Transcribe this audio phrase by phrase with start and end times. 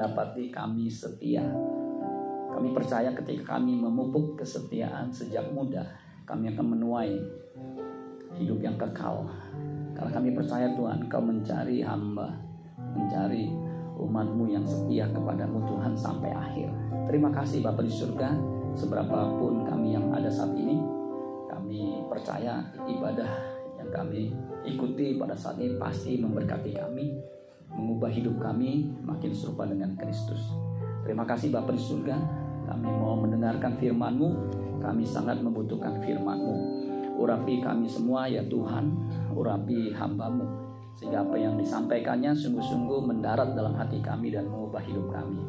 [0.00, 1.44] mendapati kami setia.
[2.48, 5.84] Kami percaya ketika kami memupuk kesetiaan sejak muda,
[6.24, 7.20] kami akan menuai
[8.40, 9.28] hidup yang kekal.
[9.92, 12.32] Karena kami percaya Tuhan, Kau mencari hamba,
[12.96, 13.52] mencari
[14.00, 16.72] umatmu yang setia kepadamu Tuhan sampai akhir.
[17.04, 18.32] Terima kasih Bapak di surga,
[18.72, 20.80] seberapapun kami yang ada saat ini,
[21.44, 23.28] kami percaya ibadah
[23.76, 24.32] yang kami
[24.64, 27.20] ikuti pada saat ini pasti memberkati kami,
[27.74, 30.40] mengubah hidup kami makin serupa dengan Kristus.
[31.06, 32.16] Terima kasih Bapak di surga,
[32.68, 34.28] kami mau mendengarkan firman-Mu,
[34.82, 36.56] kami sangat membutuhkan firman-Mu.
[37.20, 38.96] Urapi kami semua ya Tuhan,
[39.34, 40.46] urapi hamba-Mu,
[40.96, 45.40] sehingga apa yang disampaikannya sungguh-sungguh mendarat dalam hati kami dan mengubah hidup kami.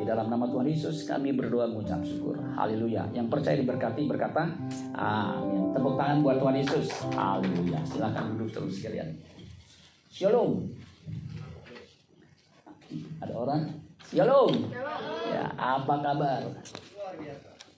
[0.00, 2.32] Di dalam nama Tuhan Yesus kami berdoa mengucap syukur.
[2.56, 3.04] Haleluya.
[3.12, 4.48] Yang percaya diberkati berkata
[4.96, 5.76] amin.
[5.76, 6.88] Tepuk tangan buat Tuhan Yesus.
[7.12, 7.84] Haleluya.
[7.84, 9.12] Silakan duduk terus sekalian.
[10.08, 10.72] Shalom.
[13.22, 13.62] Ada orang?
[14.10, 14.74] Shalom.
[15.30, 16.42] Ya, apa kabar?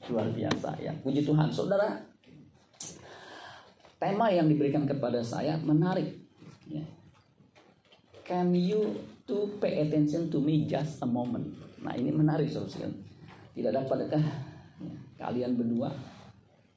[0.08, 0.92] Luar biasa ya.
[1.04, 1.52] Puji Tuhan.
[1.52, 2.00] Saudara,
[4.00, 6.16] tema yang diberikan kepada saya menarik.
[6.64, 6.82] Ya.
[8.24, 8.96] Can you
[9.28, 11.52] to pay attention to me just a moment?
[11.82, 12.86] Nah ini menarik saudara
[13.52, 14.22] Tidak dapatkah
[14.78, 15.90] ya, kalian berdua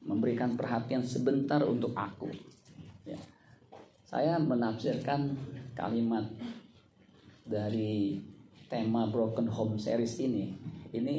[0.03, 2.27] memberikan perhatian sebentar untuk aku?
[3.07, 3.17] Ya.
[4.03, 5.33] Saya menafsirkan
[5.77, 6.27] kalimat
[7.45, 8.19] dari
[8.67, 10.57] tema Broken Home Series ini.
[10.91, 11.15] Ini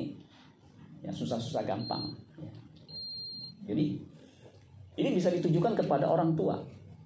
[1.06, 2.12] ya susah-susah gampang.
[3.66, 3.86] Jadi
[4.96, 6.58] ini bisa ditujukan kepada orang tua.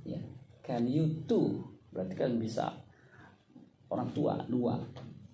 [0.08, 0.20] Ya.
[0.64, 1.60] Can you too?
[1.92, 2.72] Berarti kan bisa
[3.90, 4.78] orang tua dua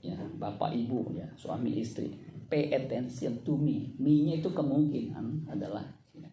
[0.01, 2.17] ya bapak ibu ya suami istri
[2.49, 5.85] pay attention to me me-nya itu kemungkinan adalah
[6.17, 6.31] ya,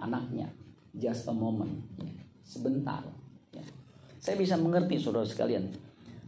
[0.00, 0.48] anaknya
[0.96, 2.14] just a moment ya,
[2.46, 3.04] sebentar
[3.52, 3.64] ya.
[4.22, 5.68] saya bisa mengerti saudara sekalian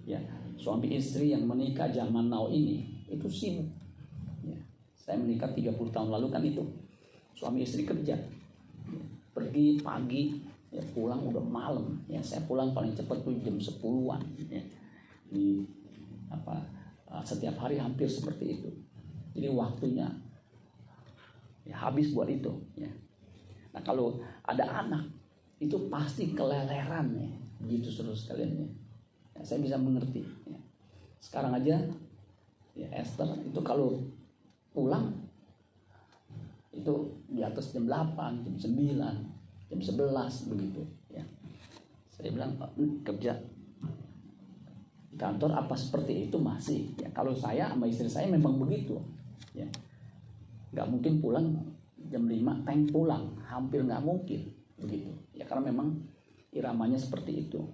[0.06, 0.22] ya
[0.56, 3.66] suami istri yang menikah zaman now ini itu sibuk
[4.46, 4.56] ya.
[4.94, 6.62] saya menikah 30 tahun lalu kan itu
[7.34, 9.04] suami istri kerja ya.
[9.34, 10.38] pergi pagi
[10.70, 14.62] ya pulang udah malam ya saya pulang paling cepat tuh jam 10-an ya.
[15.26, 15.66] di
[16.30, 16.62] apa
[17.10, 18.70] uh, setiap hari hampir seperti itu
[19.34, 20.06] jadi waktunya
[21.66, 22.90] ya habis buat itu ya
[23.74, 25.04] nah kalau ada anak
[25.58, 28.68] itu pasti keleleran ya begitu seluruh sekalian ya.
[29.36, 30.58] Ya saya bisa mengerti ya.
[31.20, 31.76] sekarang aja
[32.72, 34.00] ya Esther itu kalau
[34.72, 35.12] pulang
[36.76, 36.94] itu
[37.32, 39.00] di atas jam 8, jam 9,
[39.72, 41.24] jam 11 begitu ya.
[42.12, 42.52] Saya bilang
[43.00, 43.32] kerja
[45.16, 49.00] kantor apa seperti itu masih ya kalau saya sama istri saya memang begitu
[49.56, 49.64] ya
[50.76, 51.56] nggak mungkin pulang
[52.12, 54.44] jam 5 tank pulang hampir nggak mungkin
[54.76, 55.96] begitu ya karena memang
[56.52, 57.64] iramanya seperti itu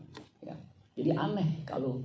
[0.99, 2.01] jadi aneh kalau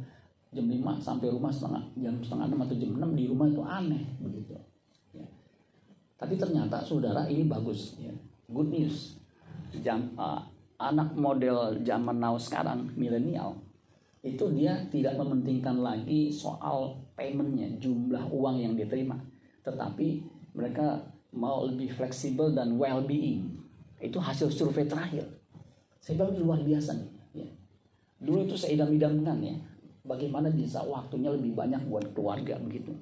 [0.51, 4.03] jam 5 sampai rumah setengah jam setengah enam atau jam 6 di rumah itu aneh
[4.23, 4.55] begitu
[5.11, 5.25] ya.
[6.15, 8.13] tapi ternyata saudara ini bagus ya
[8.47, 9.19] good news
[9.83, 10.39] jam uh,
[10.79, 13.59] anak model zaman now sekarang milenial
[14.27, 19.15] itu dia tidak mementingkan lagi soal paymentnya, jumlah uang yang diterima.
[19.63, 20.07] Tetapi
[20.51, 20.99] mereka
[21.31, 23.55] mau lebih fleksibel dan well-being.
[24.03, 25.23] Itu hasil survei terakhir.
[26.03, 27.09] Saya bilang luar biasa nih.
[28.17, 28.25] Ya.
[28.25, 29.55] Dulu itu saya idam-idamkan ya.
[30.07, 32.95] Bagaimana bisa waktunya lebih banyak buat keluarga begitu.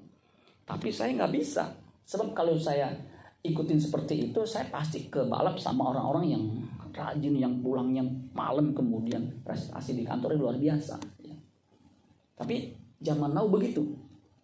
[0.66, 1.70] Tapi saya nggak bisa.
[2.06, 2.90] Sebab kalau saya
[3.46, 6.44] ikutin seperti itu, saya pasti ke balap sama orang-orang yang
[6.96, 8.02] rajin, yang pulangnya
[8.34, 10.98] malam kemudian prestasi di kantornya luar biasa.
[12.36, 13.84] Tapi zaman now begitu.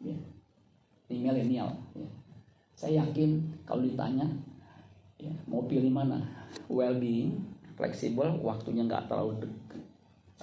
[0.04, 0.16] Ya.
[1.08, 1.76] Di milenial.
[1.96, 2.08] Ya.
[2.76, 4.26] Saya yakin kalau ditanya
[5.22, 6.18] ya, mau pilih mana,
[6.66, 7.38] well-being,
[7.78, 9.61] fleksibel, waktunya nggak terlalu dekat,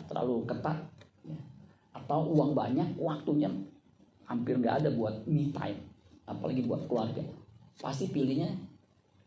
[0.08, 0.78] terlalu ketat,
[1.22, 1.38] ya.
[1.94, 3.52] atau uang banyak, waktunya
[4.24, 5.78] hampir nggak ada buat me time,
[6.24, 7.22] apalagi buat keluarga.
[7.78, 8.50] Pasti pilihnya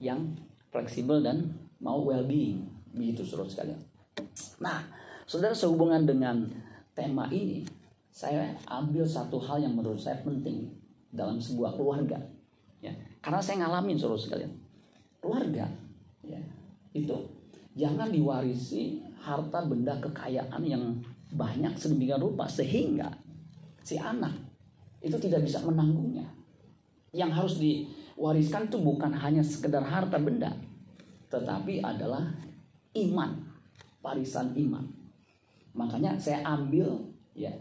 [0.01, 0.35] yang
[0.73, 3.79] fleksibel dan mau well-being, begitu suruh sekalian.
[4.59, 4.83] Nah,
[5.23, 6.49] saudara sehubungan dengan
[6.91, 7.63] tema ini,
[8.11, 10.67] saya ambil satu hal yang menurut saya penting
[11.11, 12.19] dalam sebuah keluarga
[12.83, 12.91] ya
[13.23, 14.51] karena saya ngalamin saudara sekalian
[15.23, 15.67] keluarga
[16.25, 16.39] ya
[16.91, 17.15] itu
[17.77, 20.83] jangan diwarisi harta benda kekayaan yang
[21.31, 23.07] banyak sedemikian rupa sehingga
[23.85, 24.33] si anak
[25.01, 26.25] itu tidak bisa menanggungnya
[27.15, 30.51] yang harus diwariskan itu bukan hanya sekedar harta benda
[31.31, 32.27] tetapi adalah
[32.97, 33.31] iman
[34.03, 34.83] warisan iman
[35.71, 36.99] makanya saya ambil
[37.31, 37.53] ya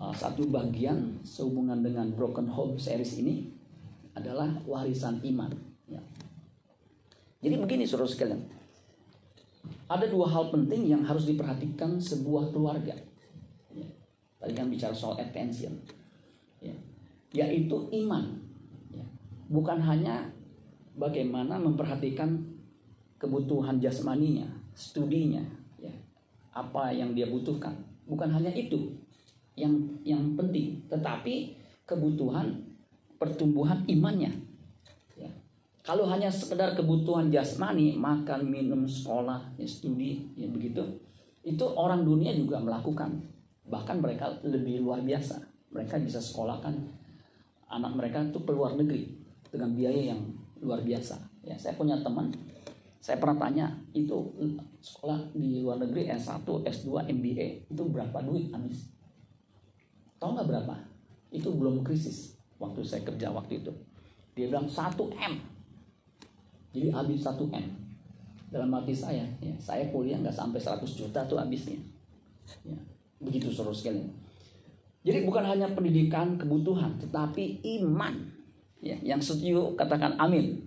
[0.00, 3.50] uh, satu bagian sehubungan dengan Broken Home series ini
[4.16, 5.52] adalah warisan iman.
[5.88, 6.00] Ya.
[7.44, 8.40] Jadi begini saudara sekalian,
[9.86, 12.94] ada dua hal penting yang harus diperhatikan sebuah keluarga.
[13.70, 13.86] Ya.
[14.40, 15.76] tadi kan bicara soal attention
[16.58, 16.74] ya.
[17.34, 18.40] yaitu iman
[18.90, 19.04] ya.
[19.52, 20.26] bukan hanya
[20.96, 22.40] bagaimana memperhatikan
[23.20, 25.44] kebutuhan jasmaninya studinya
[25.76, 25.92] ya
[26.56, 27.76] apa yang dia butuhkan
[28.08, 28.96] bukan hanya itu
[29.56, 29.72] yang
[30.04, 31.56] yang penting tetapi
[31.88, 32.60] kebutuhan
[33.16, 34.45] pertumbuhan imannya ya.
[35.86, 40.82] Kalau hanya sekedar kebutuhan jasmani makan minum sekolah ya, studi ya begitu
[41.46, 43.22] itu orang dunia juga melakukan
[43.70, 45.38] bahkan mereka lebih luar biasa
[45.70, 46.74] mereka bisa sekolahkan
[47.70, 49.14] anak mereka itu ke luar negeri
[49.46, 50.20] dengan biaya yang
[50.58, 51.14] luar biasa
[51.46, 52.34] ya saya punya teman
[52.98, 54.34] saya pernah tanya itu
[54.82, 58.90] sekolah di luar negeri S1, S2, MBA itu berapa duit habis?
[60.18, 60.74] Tahu nggak berapa?
[61.30, 63.70] Itu belum krisis waktu saya kerja waktu itu.
[64.34, 65.55] Dia bilang 1 M.
[66.76, 67.68] Jadi habis 1 M.
[68.52, 71.80] Dalam hati saya, ya, saya kuliah nggak sampai 100 juta tuh habisnya.
[72.62, 72.76] Ya,
[73.18, 74.04] begitu seru sekali.
[75.00, 78.12] Jadi bukan hanya pendidikan kebutuhan, tetapi iman.
[78.84, 80.66] Ya, yang setuju katakan amin.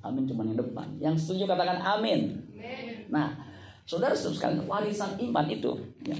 [0.00, 0.88] Amin cuma yang depan.
[0.96, 2.40] Yang setuju katakan amin.
[3.12, 3.36] Nah,
[3.84, 5.72] saudara saudara sekalian, warisan iman itu
[6.08, 6.16] ya,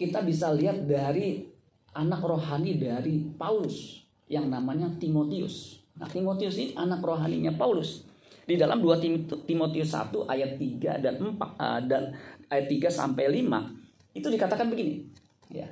[0.00, 1.44] kita bisa lihat dari
[1.92, 4.00] anak rohani dari Paulus
[4.32, 5.81] yang namanya Timotius.
[5.98, 8.08] Nah, Timotius ini anak rohaninya Paulus.
[8.42, 12.02] Di dalam 2 Timotius 1 ayat 3 dan 4 uh, eh, dan
[12.50, 15.08] ayat 3 sampai 5 itu dikatakan begini,
[15.48, 15.68] ya.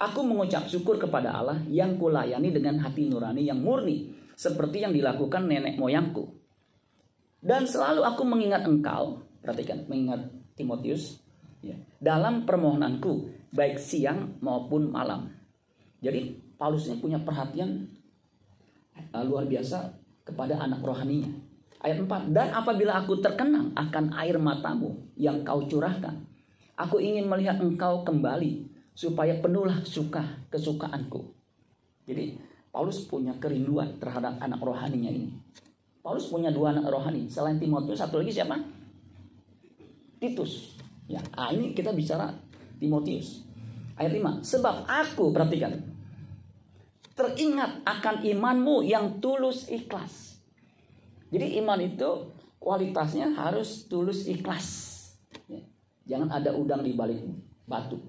[0.00, 5.44] Aku mengucap syukur kepada Allah yang kulayani dengan hati nurani yang murni seperti yang dilakukan
[5.44, 6.32] nenek moyangku.
[7.40, 11.20] Dan selalu aku mengingat engkau, perhatikan, mengingat Timotius,
[11.60, 15.28] ya, dalam permohonanku, baik siang maupun malam.
[16.00, 17.99] Jadi Paulus ini punya perhatian
[19.12, 19.92] uh, luar biasa
[20.24, 21.30] kepada anak rohaninya.
[21.80, 26.28] Ayat 4, dan apabila aku terkenang akan air matamu yang kau curahkan,
[26.76, 31.32] aku ingin melihat engkau kembali supaya penuhlah suka kesukaanku.
[32.04, 32.36] Jadi
[32.68, 35.32] Paulus punya kerinduan terhadap anak rohaninya ini.
[36.00, 37.28] Paulus punya dua anak rohani.
[37.32, 38.56] Selain Timotius, satu lagi siapa?
[40.20, 40.76] Titus.
[41.08, 42.30] Ya, ah, ini kita bicara
[42.76, 43.42] Timotius.
[43.96, 44.40] Ayat 5.
[44.44, 45.89] Sebab aku, perhatikan.
[47.20, 50.40] Teringat akan imanmu yang tulus ikhlas.
[51.28, 54.96] Jadi iman itu kualitasnya harus tulus ikhlas.
[55.44, 55.60] Ya.
[56.08, 57.20] Jangan ada udang di balik
[57.68, 58.00] batu.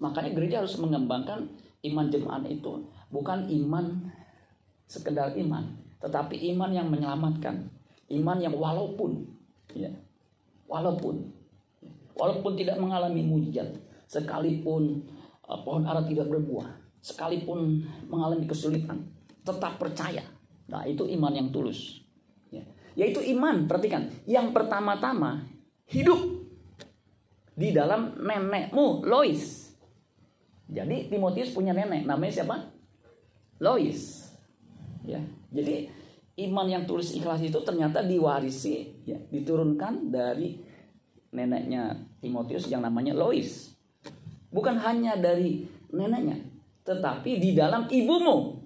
[0.00, 1.44] Makanya gereja harus mengembangkan
[1.84, 4.08] iman jemaat itu bukan iman
[4.88, 7.68] sekedar iman, tetapi iman yang menyelamatkan,
[8.08, 9.28] iman yang walaupun
[9.76, 9.92] ya,
[10.64, 11.28] walaupun
[12.16, 13.76] walaupun tidak mengalami mujizat,
[14.08, 15.04] sekalipun
[15.44, 19.06] uh, pohon ara tidak berbuah, sekalipun mengalami kesulitan,
[19.46, 20.22] tetap percaya.
[20.68, 22.04] Nah, itu iman yang tulus.
[22.52, 22.64] Ya.
[22.98, 25.48] Yaitu iman, perhatikan, yang pertama-tama
[25.88, 26.20] hidup
[27.58, 29.72] di dalam nenekmu Lois.
[30.68, 32.56] Jadi Timotius punya nenek, namanya siapa?
[33.64, 34.28] Lois.
[35.08, 35.24] Ya.
[35.48, 35.88] Jadi
[36.44, 40.60] iman yang tulus ikhlas itu ternyata diwarisi ya, diturunkan dari
[41.32, 43.72] neneknya Timotius yang namanya Lois.
[44.52, 46.40] Bukan hanya dari neneknya,
[46.88, 48.56] tetapi di dalam ibumu.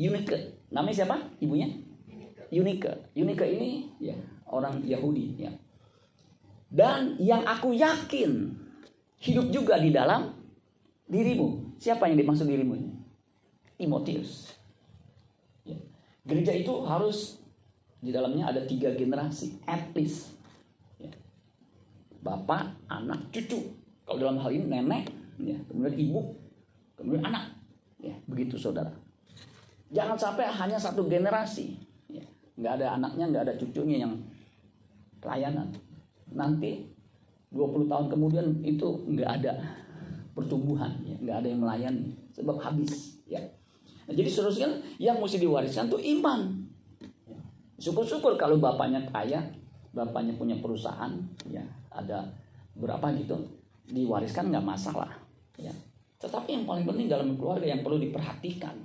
[0.00, 0.72] Unike.
[0.72, 1.20] Namanya siapa?
[1.36, 1.68] Ibunya?
[2.48, 3.12] Unike.
[3.12, 4.16] Unike ini ya
[4.48, 5.52] orang Yahudi ya.
[6.72, 8.56] Dan yang aku yakin
[9.20, 10.32] hidup juga di dalam
[11.04, 11.76] dirimu.
[11.76, 12.90] Siapa yang dimaksud dirimu ini?
[13.76, 14.56] Timotius.
[15.68, 15.76] Ya.
[16.24, 17.36] Gereja itu harus
[18.00, 20.32] di dalamnya ada tiga generasi, at least.
[20.96, 21.12] Ya.
[22.24, 23.76] Bapak, anak, cucu.
[24.08, 25.60] Kalau dalam hal ini nenek, ya.
[25.68, 26.41] kemudian ibu,
[27.02, 27.50] kemudian anak.
[27.98, 28.90] Ya, begitu saudara.
[29.92, 31.76] Jangan sampai hanya satu generasi.
[32.08, 32.24] Ya.
[32.56, 34.14] Nggak ada anaknya, nggak ada cucunya yang
[35.20, 35.68] pelayanan.
[36.32, 36.88] Nanti
[37.52, 39.52] 20 tahun kemudian itu nggak ada
[40.32, 41.16] pertumbuhan, ya.
[41.20, 43.20] nggak ada yang melayani sebab habis.
[43.28, 43.44] Ya.
[44.08, 46.64] Nah, jadi seterusnya yang mesti diwariskan tuh iman.
[47.76, 49.44] Syukur-syukur kalau bapaknya kaya,
[49.92, 51.12] bapaknya punya perusahaan,
[51.50, 52.32] ya ada
[52.72, 53.36] berapa gitu,
[53.92, 55.12] diwariskan nggak masalah.
[55.60, 55.74] Ya.
[56.22, 58.78] Tetapi yang paling penting dalam keluarga yang perlu diperhatikan,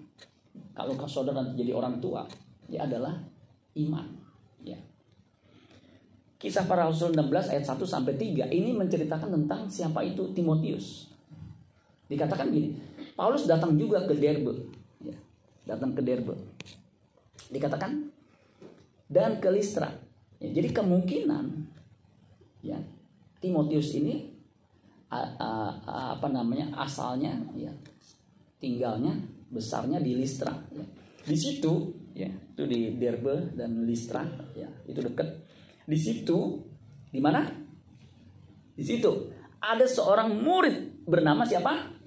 [0.74, 2.26] kalau saudara jadi orang tua,
[2.66, 3.14] ya adalah
[3.78, 4.08] iman.
[4.66, 4.82] Ya.
[6.42, 11.14] Kisah para Rasul 16 ayat 1 sampai 3 ini menceritakan tentang siapa itu Timotius.
[12.10, 12.74] Dikatakan gini,
[13.14, 14.78] Paulus datang juga ke Derbe
[15.68, 16.34] datang ke Derbe.
[17.52, 18.08] Dikatakan
[19.12, 19.92] dan ke Listra.
[20.40, 21.68] Ya, jadi kemungkinan
[22.64, 22.80] ya
[23.44, 24.27] Timotius ini
[25.08, 27.72] apa namanya asalnya ya
[28.60, 29.16] tinggalnya
[29.48, 30.52] besarnya di Listra.
[30.74, 30.84] Ya.
[31.28, 34.24] Di situ ya itu di Derbe dan Listra
[34.56, 35.28] ya itu dekat.
[35.88, 36.60] Di situ
[37.12, 37.48] di mana?
[38.76, 41.98] Di situ ada seorang murid bernama siapa?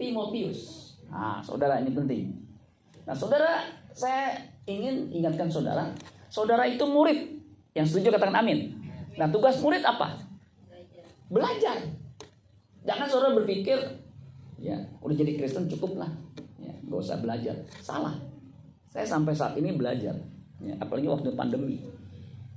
[0.00, 0.90] Timotius.
[1.12, 2.32] Nah, saudara ini penting.
[3.04, 5.92] Nah, saudara, saya ingin ingatkan saudara,
[6.32, 7.36] saudara itu murid.
[7.76, 8.80] Yang setuju katakan amin.
[9.20, 10.16] Nah, tugas murid apa?
[11.28, 11.99] Belajar.
[12.80, 13.76] Jangan saudara berpikir,
[14.56, 16.10] ya, udah jadi Kristen cukup lah.
[16.56, 17.56] Ya, gak usah belajar.
[17.84, 18.16] Salah.
[18.90, 20.16] Saya sampai saat ini belajar.
[20.60, 21.80] Ya, apalagi waktu pandemi.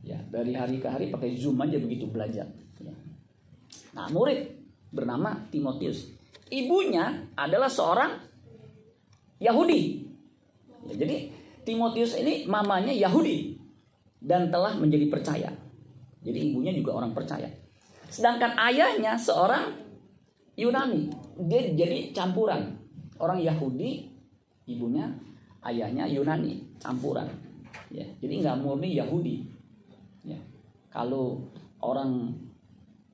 [0.04, 2.48] Ya, dari hari ke hari pakai Zoom aja begitu belajar.
[2.80, 2.94] Ya.
[3.96, 4.52] Nah, murid
[4.92, 6.12] bernama Timotius.
[6.52, 8.12] Ibunya adalah seorang
[9.40, 10.04] Yahudi.
[10.92, 11.32] Ya, jadi
[11.64, 13.56] Timotius ini mamanya Yahudi
[14.20, 15.52] dan telah menjadi percaya.
[16.24, 17.48] Jadi ibunya juga orang percaya.
[18.08, 19.83] Sedangkan ayahnya seorang
[20.58, 21.10] Yunani.
[21.50, 22.78] Dia jadi campuran.
[23.18, 24.10] Orang Yahudi,
[24.70, 25.10] ibunya,
[25.66, 27.30] ayahnya Yunani, campuran.
[27.94, 29.46] Ya, jadi nggak murni Yahudi.
[30.26, 30.38] Ya.
[30.90, 31.46] Kalau
[31.82, 32.34] orang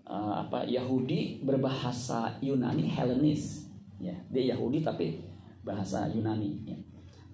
[0.07, 3.67] uh, apa Yahudi berbahasa Yunani Helenis,
[3.99, 5.19] ya dia Yahudi tapi
[5.63, 6.63] bahasa Yunani.
[6.67, 6.77] Ya.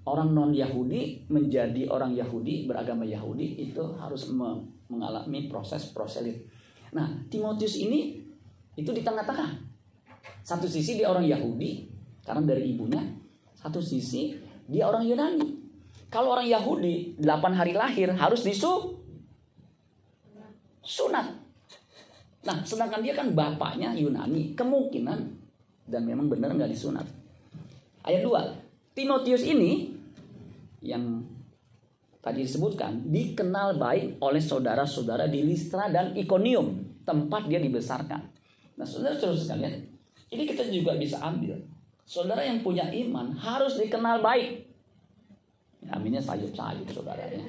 [0.05, 6.45] Orang non Yahudi menjadi orang Yahudi beragama Yahudi itu harus me mengalami proses proselit.
[6.93, 8.21] Nah Timotius ini
[8.77, 9.64] itu di tengah-tengah.
[10.45, 11.89] Satu sisi dia orang Yahudi
[12.25, 13.01] karena dari ibunya,
[13.57, 14.33] satu sisi
[14.65, 15.49] dia orang Yunani.
[16.09, 18.93] Kalau orang Yahudi 8 hari lahir harus disu
[20.85, 21.27] sunat.
[22.45, 25.19] Nah, sedangkan dia kan bapaknya Yunani, kemungkinan
[25.89, 27.09] dan memang benar nggak disunat.
[28.05, 28.93] Ayat 2.
[28.93, 29.97] Timotius ini
[30.85, 31.25] yang
[32.21, 38.21] tadi disebutkan dikenal baik oleh saudara-saudara di Listra dan Ikonium, tempat dia dibesarkan.
[38.77, 39.94] Nah, saudara-saudara sekalian,
[40.33, 41.59] ini kita juga bisa ambil.
[42.05, 44.65] Saudara yang punya iman harus dikenal baik.
[45.89, 47.41] Aminnya sayup-sayup saudaranya.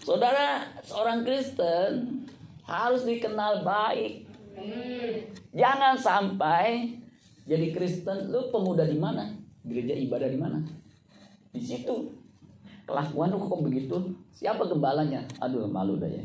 [0.00, 2.24] Saudara seorang Kristen
[2.64, 4.24] harus dikenal baik.
[5.52, 6.96] Jangan sampai
[7.48, 9.32] jadi Kristen lu pemuda di mana?
[9.64, 10.60] Gereja ibadah di mana?
[11.52, 12.16] Di situ.
[12.88, 13.96] Kelakuan lu kok begitu?
[14.32, 15.24] Siapa gembalanya?
[15.40, 16.24] Aduh malu dah ya.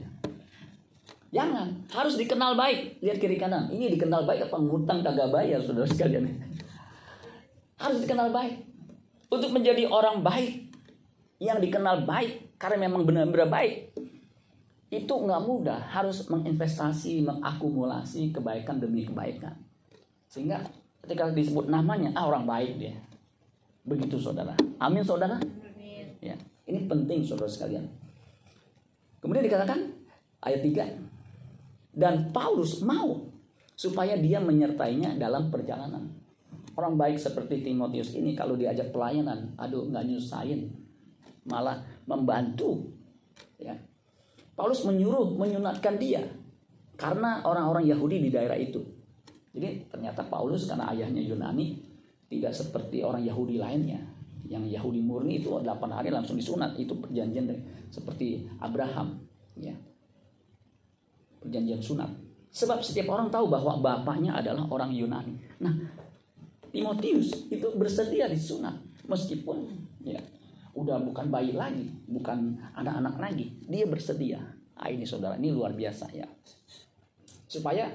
[1.34, 3.02] Jangan, harus dikenal baik.
[3.02, 3.66] Lihat kiri kanan.
[3.74, 6.30] Ini dikenal baik apa ngutang kagak bayar saudara sekalian.
[7.82, 8.62] Harus dikenal baik.
[9.34, 10.70] Untuk menjadi orang baik
[11.42, 13.98] yang dikenal baik karena memang benar-benar baik
[14.94, 15.82] itu nggak mudah.
[15.90, 19.58] Harus menginvestasi mengakumulasi kebaikan demi kebaikan.
[20.30, 20.62] Sehingga
[21.02, 22.94] ketika disebut namanya ah orang baik dia.
[23.90, 24.54] Begitu saudara.
[24.78, 25.42] Amin saudara?
[26.22, 26.38] Ya.
[26.70, 27.90] Ini penting saudara sekalian.
[29.18, 29.82] Kemudian dikatakan
[30.46, 31.13] ayat 3
[31.94, 33.30] dan Paulus mau
[33.74, 36.10] supaya dia menyertainya dalam perjalanan
[36.74, 40.84] orang baik seperti Timotius ini kalau diajak pelayanan aduh nggak nyusahin
[41.48, 42.92] malah membantu.
[43.60, 43.76] Ya.
[44.54, 46.24] Paulus menyuruh menyunatkan dia
[46.96, 48.80] karena orang-orang Yahudi di daerah itu.
[49.54, 51.78] Jadi ternyata Paulus karena ayahnya Yunani
[52.30, 54.02] tidak seperti orang Yahudi lainnya.
[54.44, 56.76] Yang Yahudi murni itu 8 hari langsung disunat.
[56.76, 59.24] Itu perjanjian dari, seperti Abraham.
[59.58, 59.74] Ya.
[61.44, 62.10] Perjanjian sunat.
[62.54, 65.36] Sebab setiap orang tahu bahwa bapaknya adalah orang Yunani.
[65.60, 65.74] Nah,
[66.74, 68.74] Timotius itu bersedia disunat
[69.06, 69.70] meskipun
[70.02, 70.18] ya
[70.74, 73.46] udah bukan bayi lagi, bukan anak-anak lagi.
[73.70, 74.42] Dia bersedia.
[74.74, 76.26] Ah, ini saudara, ini luar biasa ya.
[77.46, 77.94] Supaya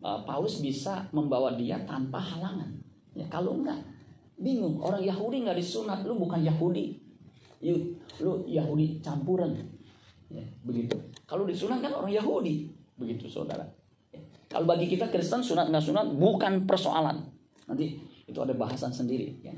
[0.00, 2.72] uh, Paulus bisa membawa dia tanpa halangan.
[3.12, 3.84] Ya, kalau enggak,
[4.40, 4.80] bingung.
[4.80, 6.96] Orang Yahudi nggak disunat, lu bukan Yahudi.
[7.60, 7.92] Lu,
[8.24, 9.52] lu Yahudi campuran.
[10.32, 10.96] Ya, begitu.
[11.32, 12.68] Kalau disunat kan orang Yahudi.
[13.00, 13.64] Begitu saudara.
[14.12, 14.20] Ya.
[14.52, 17.24] Kalau bagi kita Kristen sunat nggak sunat bukan persoalan.
[17.64, 17.96] Nanti
[18.28, 19.40] itu ada bahasan sendiri.
[19.40, 19.56] Ya.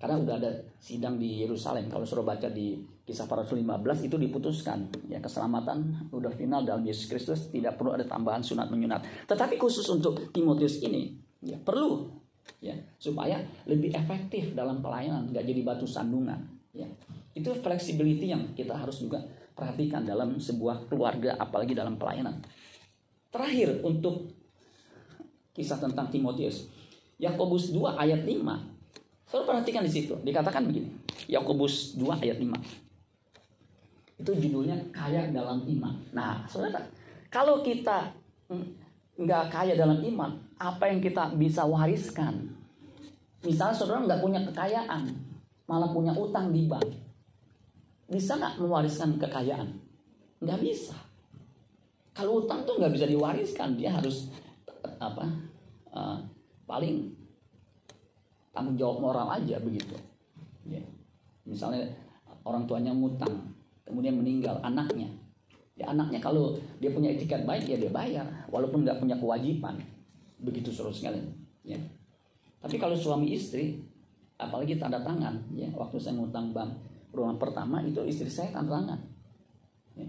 [0.00, 0.48] Karena udah ada
[0.80, 1.92] sidang di Yerusalem.
[1.92, 4.88] Kalau suruh baca di kisah para rasul 15 itu diputuskan.
[5.12, 7.52] Ya keselamatan udah final dalam Yesus Kristus.
[7.52, 9.28] Tidak perlu ada tambahan sunat menyunat.
[9.28, 11.20] Tetapi khusus untuk Timotius ini.
[11.44, 12.08] Ya perlu.
[12.58, 13.38] Ya, supaya
[13.68, 15.30] lebih efektif dalam pelayanan.
[15.30, 16.40] Nggak jadi batu sandungan.
[16.74, 16.88] Ya,
[17.36, 19.22] itu flexibility yang kita harus juga
[19.52, 21.36] perhatikan dalam sebuah keluarga.
[21.38, 22.40] Apalagi dalam pelayanan.
[23.32, 24.32] Terakhir untuk
[25.56, 26.68] kisah tentang Timotius.
[27.20, 28.72] Yakobus 2 ayat 5
[29.32, 30.92] Saudara perhatikan di situ, dikatakan begini.
[31.24, 32.52] Yakobus 2 ayat 5.
[34.20, 35.96] Itu judulnya kaya dalam iman.
[36.12, 36.84] Nah, saudara,
[37.32, 38.12] kalau kita
[39.16, 42.44] nggak kaya dalam iman, apa yang kita bisa wariskan?
[43.40, 45.08] Misalnya saudara nggak punya kekayaan,
[45.64, 46.92] malah punya utang di bank.
[48.12, 49.72] Bisa nggak mewariskan kekayaan?
[50.44, 50.92] Nggak bisa.
[52.12, 54.28] Kalau utang tuh nggak bisa diwariskan, dia harus
[55.00, 55.24] apa?
[55.88, 56.20] Uh,
[56.68, 57.16] paling
[58.52, 59.96] tanggung jawab moral aja begitu.
[60.68, 60.84] Ya.
[61.48, 61.88] Misalnya
[62.44, 63.56] orang tuanya ngutang,
[63.88, 65.08] kemudian meninggal anaknya,
[65.72, 69.80] Ya anaknya kalau dia punya etikat baik ya dia bayar, walaupun nggak punya kewajiban.
[70.36, 71.32] Begitu suruh sekalian.
[71.64, 71.80] Ya.
[72.60, 73.80] Tapi kalau suami istri,
[74.36, 79.00] apalagi tanda tangan, ya waktu saya ngutang bank rumah pertama itu istri saya tanda tangan.
[79.96, 80.08] Ya.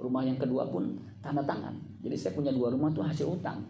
[0.00, 1.76] Rumah yang kedua pun tanda tangan.
[2.00, 3.60] Jadi saya punya dua rumah tuh hasil utang,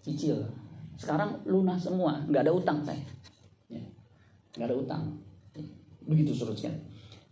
[0.00, 0.40] cicil.
[0.96, 3.00] Sekarang lunas semua, nggak ada utang saya,
[3.68, 3.80] ya.
[4.56, 5.02] nggak ada utang.
[6.08, 6.74] Begitu sekalian.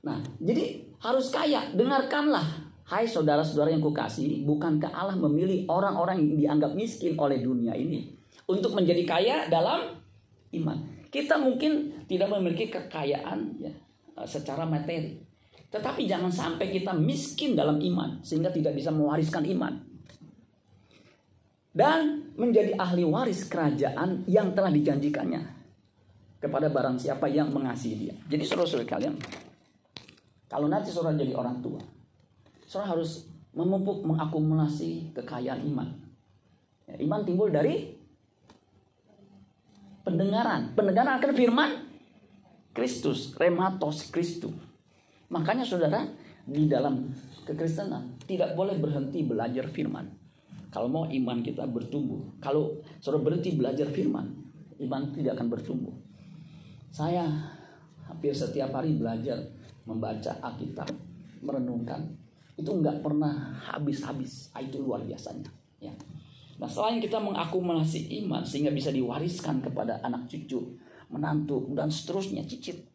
[0.01, 1.73] Nah, jadi harus kaya.
[1.77, 8.19] Dengarkanlah Hai saudara-saudara yang kukasih, bukankah Allah memilih orang-orang yang dianggap miskin oleh dunia ini
[8.51, 9.95] untuk menjadi kaya dalam
[10.59, 11.07] iman?
[11.07, 13.71] Kita mungkin tidak memiliki kekayaan ya,
[14.27, 15.19] secara materi.
[15.71, 19.79] Tetapi jangan sampai kita miskin dalam iman sehingga tidak bisa mewariskan iman.
[21.71, 25.43] Dan menjadi ahli waris kerajaan yang telah dijanjikannya
[26.43, 28.15] kepada barang siapa yang mengasihi dia.
[28.27, 29.15] Jadi saudara-saudara kalian,
[30.51, 31.79] kalau nanti saudara jadi orang tua,
[32.71, 35.91] Saudara harus memupuk, mengakumulasi kekayaan iman.
[36.87, 37.99] Ya, iman timbul dari
[40.07, 40.71] pendengaran.
[40.79, 41.71] Pendengaran akan firman
[42.71, 44.55] Kristus, rematos Kristus.
[45.31, 46.07] Makanya saudara,
[46.47, 47.11] di dalam
[47.47, 50.07] kekristenan tidak boleh berhenti belajar firman.
[50.71, 52.39] Kalau mau iman kita bertumbuh.
[52.39, 54.31] Kalau saudara berhenti belajar firman,
[54.79, 55.95] iman tidak akan bertumbuh.
[56.91, 57.27] Saya
[58.07, 59.39] hampir setiap hari belajar
[59.87, 60.91] membaca Alkitab,
[61.43, 62.21] merenungkan
[62.61, 65.49] itu nggak pernah habis-habis ah, itu luar biasanya
[65.81, 65.93] ya
[66.61, 70.77] nah selain kita mengakumulasi iman sehingga bisa diwariskan kepada anak cucu
[71.11, 72.87] menantu dan seterusnya cicit.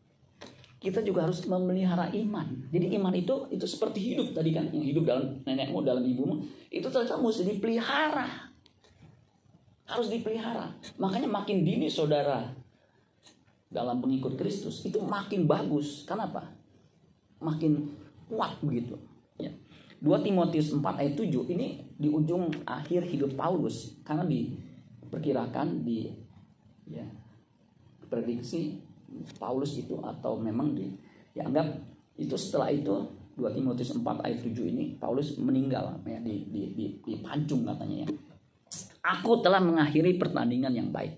[0.79, 2.69] Kita juga harus memelihara iman.
[2.69, 6.85] Jadi iman itu itu seperti hidup tadi kan yang hidup dalam nenekmu dalam ibumu itu
[6.87, 8.27] ternyata mesti dipelihara.
[9.85, 10.73] Harus dipelihara.
[10.97, 12.53] Makanya makin dini saudara
[13.69, 16.05] dalam pengikut Kristus itu makin bagus.
[16.05, 16.53] Kenapa?
[17.41, 17.91] Makin
[18.29, 18.97] kuat begitu.
[20.05, 23.97] 2 Timotius 4 ayat 7 ini di ujung akhir hidup Paulus.
[24.05, 26.13] Karena diperkirakan di
[26.85, 27.01] ya
[28.07, 28.79] prediksi
[29.39, 30.91] Paulus itu atau memang di
[31.35, 31.67] ya anggap
[32.15, 32.93] itu setelah itu
[33.35, 38.07] 2 Timotius 4 ayat 7 ini Paulus meninggal ya di di di, di pancung katanya
[38.07, 38.09] ya.
[39.05, 41.13] Aku telah mengakhiri pertandingan yang baik.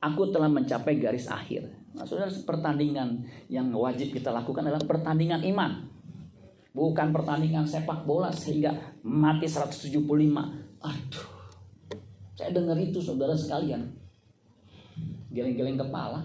[0.00, 1.68] Aku telah mencapai garis akhir.
[2.08, 5.92] Saudara, pertandingan yang wajib kita lakukan adalah pertandingan iman.
[6.72, 8.72] Bukan pertandingan sepak bola sehingga
[9.04, 10.00] mati 175.
[10.80, 11.28] Aduh.
[12.32, 13.92] Saya dengar itu saudara sekalian.
[15.32, 16.20] Geleng-geleng kepala.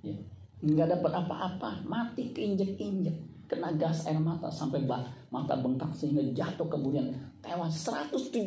[0.00, 0.16] Ya.
[0.64, 1.84] Nggak dapat apa-apa.
[1.84, 3.12] Mati keinjek-injek.
[3.46, 4.82] Kena gas air mata sampai
[5.30, 8.42] mata bengkak sehingga jatuh kemudian tewas 174.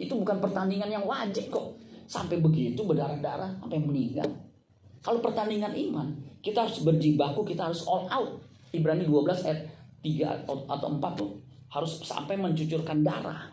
[0.00, 1.78] Itu bukan pertandingan yang wajib kok.
[2.10, 4.26] Sampai begitu berdarah-darah sampai meninggal.
[5.06, 8.42] Kalau pertandingan iman, kita harus berjibaku, kita harus all out.
[8.74, 9.70] Ibrani 12 ayat
[10.02, 11.30] 3 atau 4 tuh
[11.70, 13.50] harus sampai mencucurkan darah.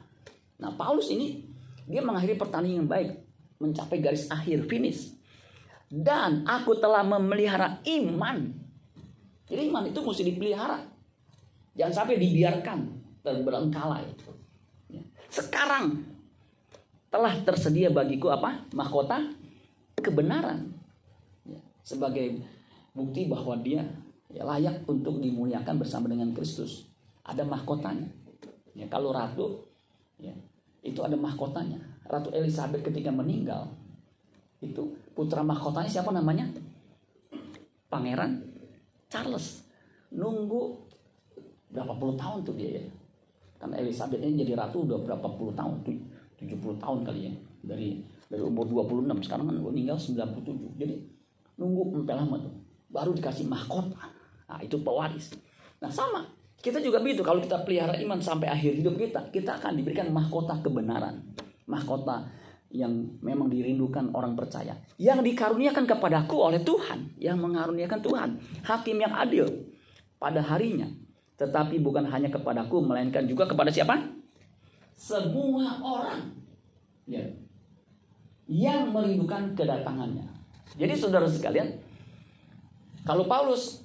[0.58, 1.46] Nah, Paulus ini
[1.86, 3.23] dia mengakhiri pertandingan baik,
[3.64, 5.16] mencapai garis akhir finish.
[5.88, 8.52] Dan aku telah memelihara iman.
[9.48, 10.84] Jadi iman itu mesti dipelihara.
[11.80, 12.80] Jangan sampai dibiarkan
[13.24, 14.04] terbelengkalai.
[14.92, 15.02] Ya.
[15.32, 16.04] Sekarang
[17.08, 18.68] telah tersedia bagiku apa?
[18.76, 19.32] Mahkota
[20.02, 20.74] kebenaran.
[21.46, 21.62] Ya.
[21.86, 22.42] Sebagai
[22.92, 23.86] bukti bahwa dia
[24.34, 26.90] ya layak untuk dimuliakan bersama dengan Kristus.
[27.24, 28.10] Ada mahkotanya.
[28.74, 29.70] Ya, kalau ratu
[30.18, 30.34] ya,
[30.82, 31.93] itu ada mahkotanya.
[32.08, 33.72] Ratu Elizabeth ketika meninggal
[34.64, 36.48] itu putra mahkotanya siapa namanya?
[37.92, 38.44] Pangeran
[39.12, 39.68] Charles.
[40.14, 40.78] Nunggu
[41.74, 42.84] berapa puluh tahun tuh dia ya.
[43.60, 47.34] Karena Elizabeth ini jadi ratu udah berapa puluh tahun, 70 tahun kali ya.
[47.64, 50.76] Dari dari umur 26 sekarang kan meninggal 97.
[50.76, 50.96] Jadi
[51.56, 52.54] nunggu sampai lama tuh.
[52.92, 54.10] Baru dikasih mahkota.
[54.50, 55.34] Nah, itu pewaris.
[55.80, 56.28] Nah, sama.
[56.60, 57.26] Kita juga begitu.
[57.26, 61.20] Kalau kita pelihara iman sampai akhir hidup kita, kita akan diberikan mahkota kebenaran.
[61.70, 62.28] Mahkota
[62.74, 64.74] yang memang dirindukan orang percaya.
[64.98, 67.14] Yang dikaruniakan kepadaku oleh Tuhan.
[67.22, 68.30] Yang mengaruniakan Tuhan.
[68.66, 69.46] Hakim yang adil
[70.18, 70.90] pada harinya.
[71.38, 74.00] Tetapi bukan hanya kepadaku, melainkan juga kepada siapa?
[74.98, 76.34] Semua orang.
[77.06, 77.30] Ya.
[78.50, 80.30] Yang merindukan kedatangannya.
[80.74, 81.78] Jadi saudara sekalian,
[83.06, 83.84] kalau Paulus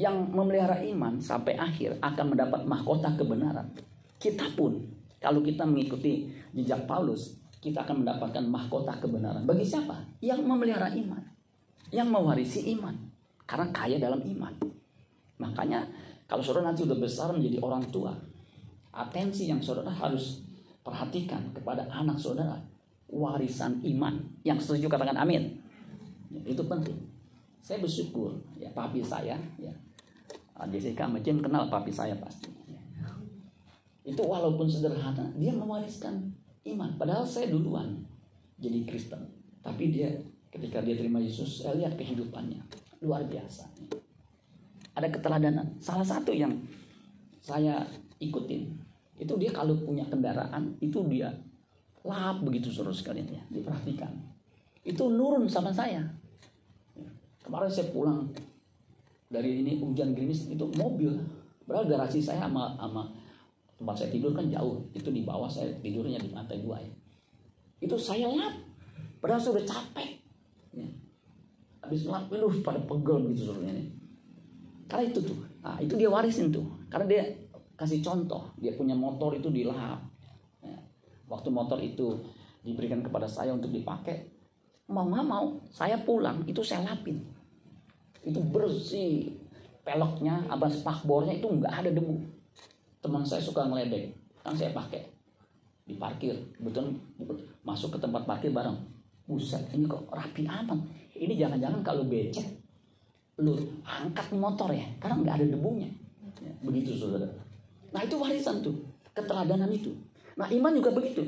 [0.00, 3.68] yang memelihara iman sampai akhir akan mendapat mahkota kebenaran.
[4.16, 4.80] Kita pun
[5.20, 9.44] kalau kita mengikuti jejak Paulus, kita akan mendapatkan mahkota kebenaran.
[9.44, 10.00] Bagi siapa?
[10.24, 11.20] Yang memelihara iman.
[11.92, 12.96] Yang mewarisi iman.
[13.44, 14.56] Karena kaya dalam iman.
[15.36, 15.84] Makanya
[16.24, 18.16] kalau saudara nanti sudah besar menjadi orang tua,
[18.96, 20.40] atensi yang saudara harus
[20.80, 22.56] perhatikan kepada anak saudara.
[23.10, 24.16] Warisan iman.
[24.40, 25.60] Yang setuju katakan amin.
[26.48, 26.96] Itu penting.
[27.60, 29.72] Saya bersyukur ya papi saya ya
[30.68, 32.59] Jessica Jim kenal papi saya pasti.
[34.10, 36.34] Itu walaupun sederhana, dia mewariskan
[36.66, 36.98] iman.
[36.98, 38.02] Padahal saya duluan
[38.58, 39.22] jadi Kristen.
[39.62, 40.10] Tapi dia
[40.50, 42.58] ketika dia terima Yesus, saya lihat kehidupannya.
[43.06, 43.70] Luar biasa.
[44.98, 45.78] Ada keteladanan.
[45.78, 46.58] Salah satu yang
[47.38, 47.86] saya
[48.18, 48.68] ikutin,
[49.16, 51.30] itu dia kalau punya kendaraan, itu dia
[52.02, 53.42] lap begitu suruh sekalian ya.
[53.48, 54.10] Diperhatikan.
[54.82, 56.02] Itu nurun sama saya.
[57.46, 58.26] Kemarin saya pulang
[59.30, 61.14] dari ini hujan gerimis itu mobil.
[61.64, 63.06] Padahal garasi saya sama, sama
[63.80, 64.84] tempat saya tidur kan jauh.
[64.92, 66.92] Itu di bawah saya tidurnya di lantai dua ya.
[67.80, 68.60] Itu saya lap
[69.24, 70.20] padahal sudah capek.
[70.76, 70.86] Ya.
[71.80, 73.88] habis lap itu pada pegel gitu seluruhnya nih.
[74.84, 75.38] Karena itu tuh.
[75.64, 76.68] Nah, itu dia warisin tuh.
[76.92, 77.24] Karena dia
[77.80, 78.52] kasih contoh.
[78.60, 80.04] Dia punya motor itu dilap
[80.60, 80.76] ya.
[81.32, 82.20] waktu motor itu
[82.60, 84.28] diberikan kepada saya untuk dipakai
[84.92, 87.24] mau nggak mau saya pulang itu saya lapin.
[88.20, 89.40] Itu bersih.
[89.80, 92.39] Peloknya abang spakbornya itu nggak ada debu
[93.00, 94.12] teman saya suka ngeledek
[94.44, 95.04] kan saya pakai.
[95.84, 96.94] Di parkir betul
[97.66, 98.76] masuk ke tempat parkir bareng.
[99.26, 100.78] Buset ini kok rapi aman
[101.14, 102.46] ini jangan-jangan kalau becek
[103.40, 105.88] lu angkat motor ya karena nggak ada debunya.
[106.40, 107.28] Ya, begitu saudara.
[107.92, 108.76] Nah itu warisan tuh
[109.12, 109.92] keteladanan itu.
[110.36, 111.20] Nah iman juga begitu.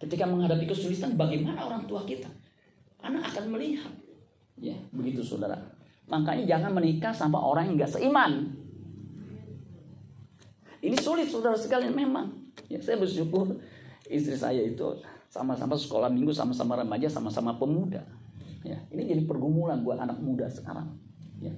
[0.00, 2.28] Ketika menghadapi kesulitan bagaimana orang tua kita?
[3.00, 3.92] Anak akan melihat.
[4.60, 5.56] Ya begitu saudara.
[6.08, 8.52] Makanya jangan menikah sama orang yang nggak seiman
[10.80, 12.32] ini sulit saudara sekalian memang.
[12.68, 13.60] Ya, saya bersyukur
[14.08, 18.02] istri saya itu sama-sama sekolah minggu, sama-sama remaja, sama-sama pemuda.
[18.64, 20.96] Ya, ini jadi pergumulan buat anak muda sekarang.
[21.40, 21.52] Ya,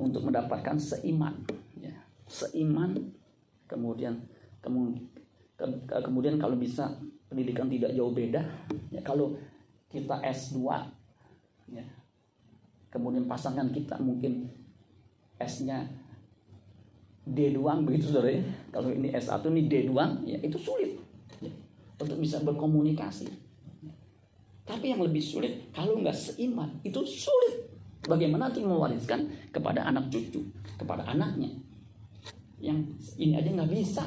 [0.00, 1.44] untuk mendapatkan seiman.
[1.76, 1.92] Ya,
[2.28, 3.12] seiman,
[3.68, 4.24] kemudian
[4.60, 5.08] kemudian
[5.88, 6.96] kemudian kalau bisa
[7.28, 8.40] pendidikan tidak jauh beda.
[8.88, 9.36] Ya, kalau
[9.90, 10.56] kita S2,
[11.72, 11.84] ya,
[12.90, 14.48] kemudian pasangan kita mungkin
[15.40, 15.88] S-nya
[17.24, 18.42] D doang begitu saudara ya.
[18.72, 20.96] Kalau ini S1 ini D doang ya itu sulit
[21.40, 21.52] ya,
[22.00, 23.28] untuk bisa berkomunikasi.
[24.64, 27.68] Tapi yang lebih sulit kalau nggak seiman itu sulit.
[28.00, 30.40] Bagaimana untuk mewariskan kepada anak cucu,
[30.80, 31.52] kepada anaknya.
[32.56, 34.04] Yang ini aja nggak bisa.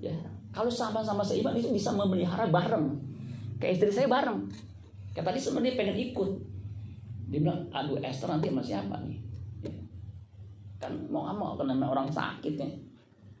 [0.00, 0.16] Ya,
[0.48, 2.96] kalau sama-sama seiman itu bisa memelihara bareng.
[3.60, 4.48] Kayak istri saya bareng.
[5.12, 6.30] Kayak tadi sebenarnya pengen ikut.
[7.28, 9.18] Dia bilang, aduh Esther nanti sama siapa nih?
[10.84, 12.68] Kan mau mau karena orang sakit ya.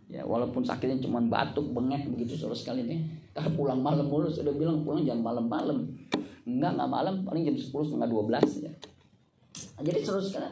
[0.08, 3.00] Ya walaupun sakitnya cuma batuk bengek begitu saudara sekali nih.
[3.36, 5.84] Karena pulang malam mulu sudah bilang pulang jam malam-malam.
[6.44, 8.72] Enggak nggak malam paling jam 10 setengah 12 ya.
[9.74, 10.48] Nah, jadi saudara sekali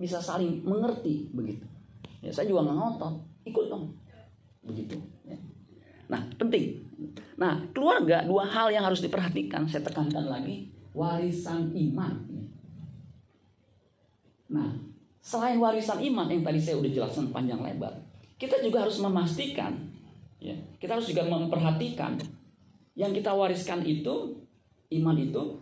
[0.00, 1.64] bisa saling mengerti begitu.
[2.24, 3.96] Ya saya juga ngotot ikut dong.
[4.64, 5.36] Begitu ya.
[6.08, 6.84] nah penting.
[7.36, 12.16] Nah keluarga dua hal yang harus diperhatikan saya tekankan lagi warisan iman.
[14.50, 14.89] Nah
[15.20, 17.92] Selain warisan iman yang tadi saya udah jelaskan panjang lebar,
[18.40, 19.76] kita juga harus memastikan,
[20.40, 22.16] ya, kita harus juga memperhatikan
[22.96, 24.40] yang kita wariskan itu,
[24.96, 25.60] iman itu,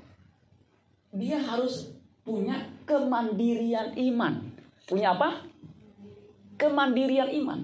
[1.10, 1.90] dia harus
[2.22, 4.46] punya kemandirian iman.
[4.86, 5.42] Punya apa?
[6.54, 7.60] Kemandirian iman.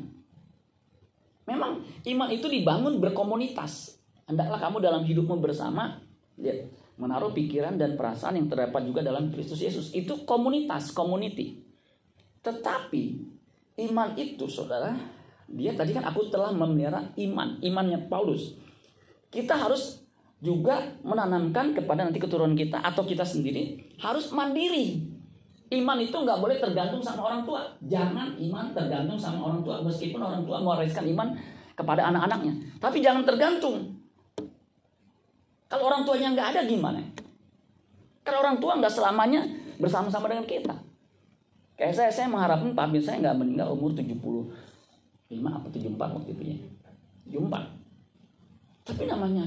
[1.44, 4.00] Memang iman itu dibangun berkomunitas.
[4.24, 6.00] Hendaklah kamu dalam hidupmu bersama,
[6.40, 6.57] ya,
[6.96, 9.92] menaruh pikiran dan perasaan yang terdapat juga dalam Kristus Yesus.
[9.92, 11.61] Itu komunitas, community.
[12.44, 13.02] Tetapi
[13.88, 14.92] iman itu saudara,
[15.48, 18.54] dia tadi kan aku telah memelihara iman, imannya Paulus.
[19.33, 20.04] Kita harus
[20.44, 25.09] juga menanamkan kepada nanti keturunan kita atau kita sendiri harus mandiri.
[25.72, 27.64] Iman itu nggak boleh tergantung sama orang tua.
[27.80, 31.33] Jangan iman tergantung sama orang tua meskipun orang tua mewariskan iman
[31.72, 32.78] kepada anak-anaknya.
[32.78, 33.96] Tapi jangan tergantung.
[35.66, 37.00] Kalau orang tuanya nggak ada gimana?
[38.22, 39.42] Kalau orang tua nggak selamanya
[39.80, 40.76] bersama-sama dengan kita.
[41.74, 44.46] Kayak saya, saya mengharapkan papi saya nggak meninggal umur 75
[45.42, 46.58] atau 74 waktu itu ya.
[47.34, 47.74] 74.
[48.84, 49.46] Tapi namanya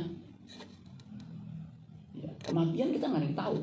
[2.12, 3.58] ya, kematian kita nggak ada yang tahu.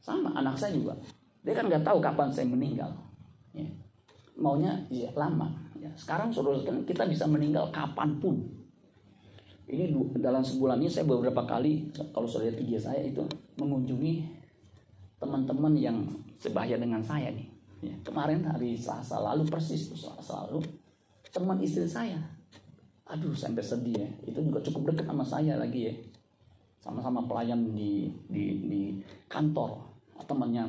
[0.00, 0.96] Sama anak saya juga.
[1.44, 2.88] Dia kan nggak tahu kapan saya meninggal.
[3.52, 3.68] Ya.
[4.40, 5.52] Maunya ya lama.
[5.76, 5.92] Ya.
[6.00, 8.40] Sekarang saudara kan kita bisa meninggal kapan pun.
[9.64, 13.24] Ini dalam sebulan ini saya beberapa kali kalau saudara tiga saya itu
[13.60, 14.44] mengunjungi
[15.20, 16.04] teman-teman yang
[16.38, 17.48] sebahaya dengan saya nih.
[17.84, 20.64] Ya, kemarin hari Selasa lalu persis Selasa lalu
[21.28, 22.16] teman istri saya.
[23.10, 24.10] Aduh sampai sedih ya.
[24.24, 25.94] Itu juga cukup dekat sama saya lagi ya.
[26.80, 28.80] Sama-sama pelayan di di di
[29.28, 29.80] kantor.
[30.24, 30.64] Temannya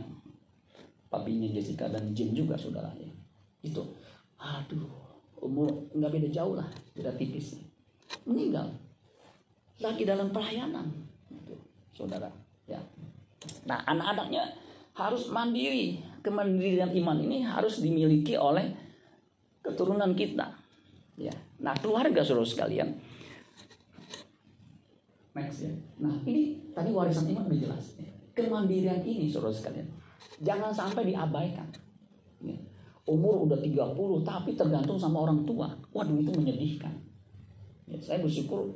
[1.08, 3.08] papinya Jessica dan Jim juga saudara ya.
[3.64, 3.86] Itu
[4.36, 4.90] aduh
[5.40, 7.56] umur nggak beda jauh lah, beda tipis.
[8.28, 8.74] Meninggal
[9.80, 10.88] lagi dalam pelayanan,
[11.28, 11.56] itu,
[11.92, 12.32] saudara.
[12.64, 12.80] Ya,
[13.66, 14.44] Nah, anak-anaknya
[14.96, 16.02] harus mandiri.
[16.26, 18.74] Kemandirian iman ini harus dimiliki oleh
[19.62, 20.58] keturunan kita.
[21.22, 21.36] Ya.
[21.62, 22.98] Nah, keluarga Saudara sekalian.
[25.38, 25.72] Next ya.
[26.02, 27.94] Nah, ini tadi warisan iman udah jelas.
[28.34, 29.86] Kemandirian ini Saudara sekalian.
[30.42, 31.70] Jangan sampai diabaikan.
[32.42, 32.58] Ya.
[33.06, 35.70] Umur udah 30 tapi tergantung sama orang tua.
[35.94, 36.98] Waduh itu menyedihkan.
[37.86, 38.74] Ya, saya bersyukur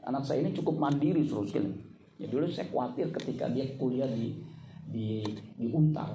[0.00, 1.76] anak saya ini cukup mandiri Saudara sekalian.
[2.16, 4.45] Ya dulu saya khawatir ketika dia kuliah di
[4.86, 5.22] di
[5.58, 6.14] di Untar.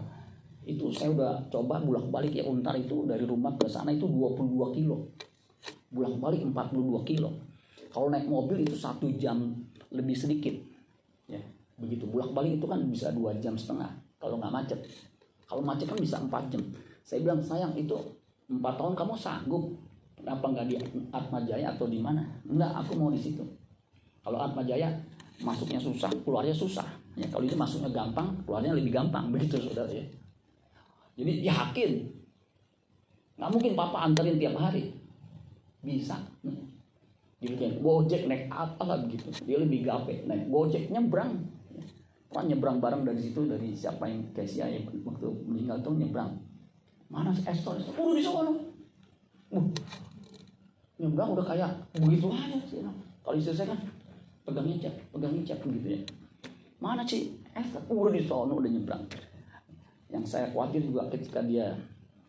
[0.62, 4.77] Itu saya udah coba bolak balik ya Untar itu dari rumah ke sana itu 22
[4.77, 5.12] kilo.
[5.91, 7.29] Bolak balik 42 kilo.
[7.91, 9.51] Kalau naik mobil itu satu jam
[9.91, 10.55] lebih sedikit.
[11.27, 11.41] Ya
[11.75, 12.07] begitu.
[12.07, 14.79] Bolak balik itu kan bisa dua jam setengah kalau nggak macet.
[15.49, 16.63] Kalau macet kan bisa empat jam.
[17.03, 17.97] Saya bilang sayang itu
[18.47, 19.63] empat tahun kamu sanggup.
[20.15, 20.75] Kenapa nggak di
[21.10, 22.21] Atma Jaya atau di mana?
[22.45, 23.41] Enggak aku mau di situ.
[24.21, 24.93] Kalau Atma Jaya
[25.41, 26.86] masuknya susah, keluarnya susah.
[27.19, 30.06] Ya, kalau ini masuknya gampang, keluarnya lebih gampang, begitu saudara ya.
[31.19, 31.91] Jadi yakin,
[33.36, 34.95] nggak mungkin papa anterin tiap hari,
[35.84, 36.17] bisa.
[37.41, 41.41] Jadi kayak gojek naik apa lah begitu, dia lebih gape naik gojek nyebrang.
[42.32, 46.32] Orang nyebrang bareng dari situ dari siapa yang Kesia ya waktu meninggal tuh nyebrang.
[47.12, 47.76] Mana si Esther?
[47.76, 48.56] Udah di sana.
[50.95, 52.80] Nyebrang udah kayak begitu aja sih.
[53.21, 53.80] Kalau istri saya kan
[54.47, 56.00] pegangin cap, pegangin cap gitu ya.
[56.81, 57.29] Mana sih?
[57.53, 59.05] Eh, udah di sana udah nyebrang.
[60.09, 61.77] Yang saya khawatir juga ketika dia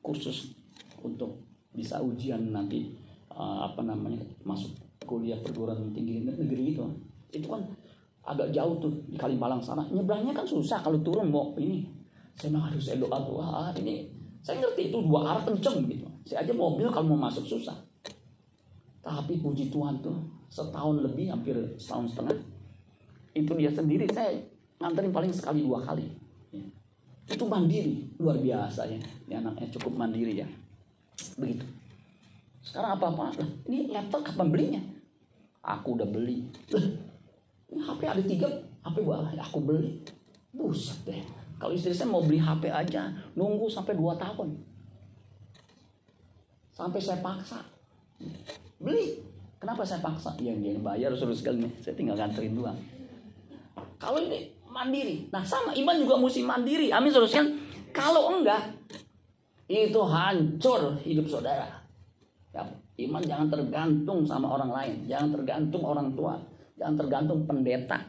[0.05, 0.53] khusus
[1.01, 1.41] untuk
[1.73, 2.93] bisa ujian nanti
[3.33, 4.77] uh, apa namanya masuk
[5.09, 6.85] kuliah perguruan tinggi negeri itu,
[7.33, 7.65] itu kan
[8.23, 9.83] agak jauh tuh di Kalimalang sana.
[9.89, 11.89] Nyebrangnya kan susah kalau turun mau ini.
[12.37, 14.09] Saya mah harus saya doa doa ah, ini
[14.43, 16.07] saya ngerti itu dua arah kenceng gitu.
[16.29, 17.75] Saya aja mobil kalau mau masuk susah.
[19.03, 20.15] Tapi puji Tuhan tuh
[20.53, 22.37] setahun lebih hampir setahun setengah
[23.33, 24.05] itu dia sendiri.
[24.13, 24.37] Saya
[24.81, 26.05] nganterin paling sekali dua kali.
[26.53, 26.65] Ya.
[27.33, 28.13] itu mandiri.
[28.21, 29.01] Luar biasa ya.
[29.29, 30.49] Ini anaknya cukup mandiri ya.
[31.41, 31.65] Begitu.
[32.63, 34.83] Sekarang apa apa lah ini laptop kapan belinya?
[35.63, 36.47] Aku udah beli.
[37.73, 38.49] Ini HP ada tiga.
[38.83, 40.03] HP buat aku beli.
[40.53, 41.23] Buset deh.
[41.57, 44.59] Kalau istri saya mau beli HP aja nunggu sampai dua tahun.
[46.75, 47.63] Sampai saya paksa.
[48.83, 49.23] Beli.
[49.63, 50.35] Kenapa saya paksa?
[50.43, 52.75] Yang dia bayar suruh sekali saya tinggal nganterin doang
[54.03, 55.31] kalau ini mandiri.
[55.31, 56.91] Nah sama iman juga mesti mandiri.
[56.91, 57.55] Amin suruh sekali
[57.95, 58.75] kalau enggak
[59.71, 61.71] itu hancur hidup saudara.
[62.51, 62.67] Ya,
[63.07, 64.95] iman jangan tergantung sama orang lain.
[65.07, 66.35] Jangan tergantung orang tua.
[66.75, 68.03] Jangan tergantung pendeta.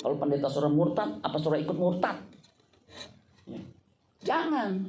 [0.00, 2.16] Kalau pendeta saudara murtad apa saudara ikut murtad?
[3.44, 3.60] Ya.
[4.24, 4.88] jangan.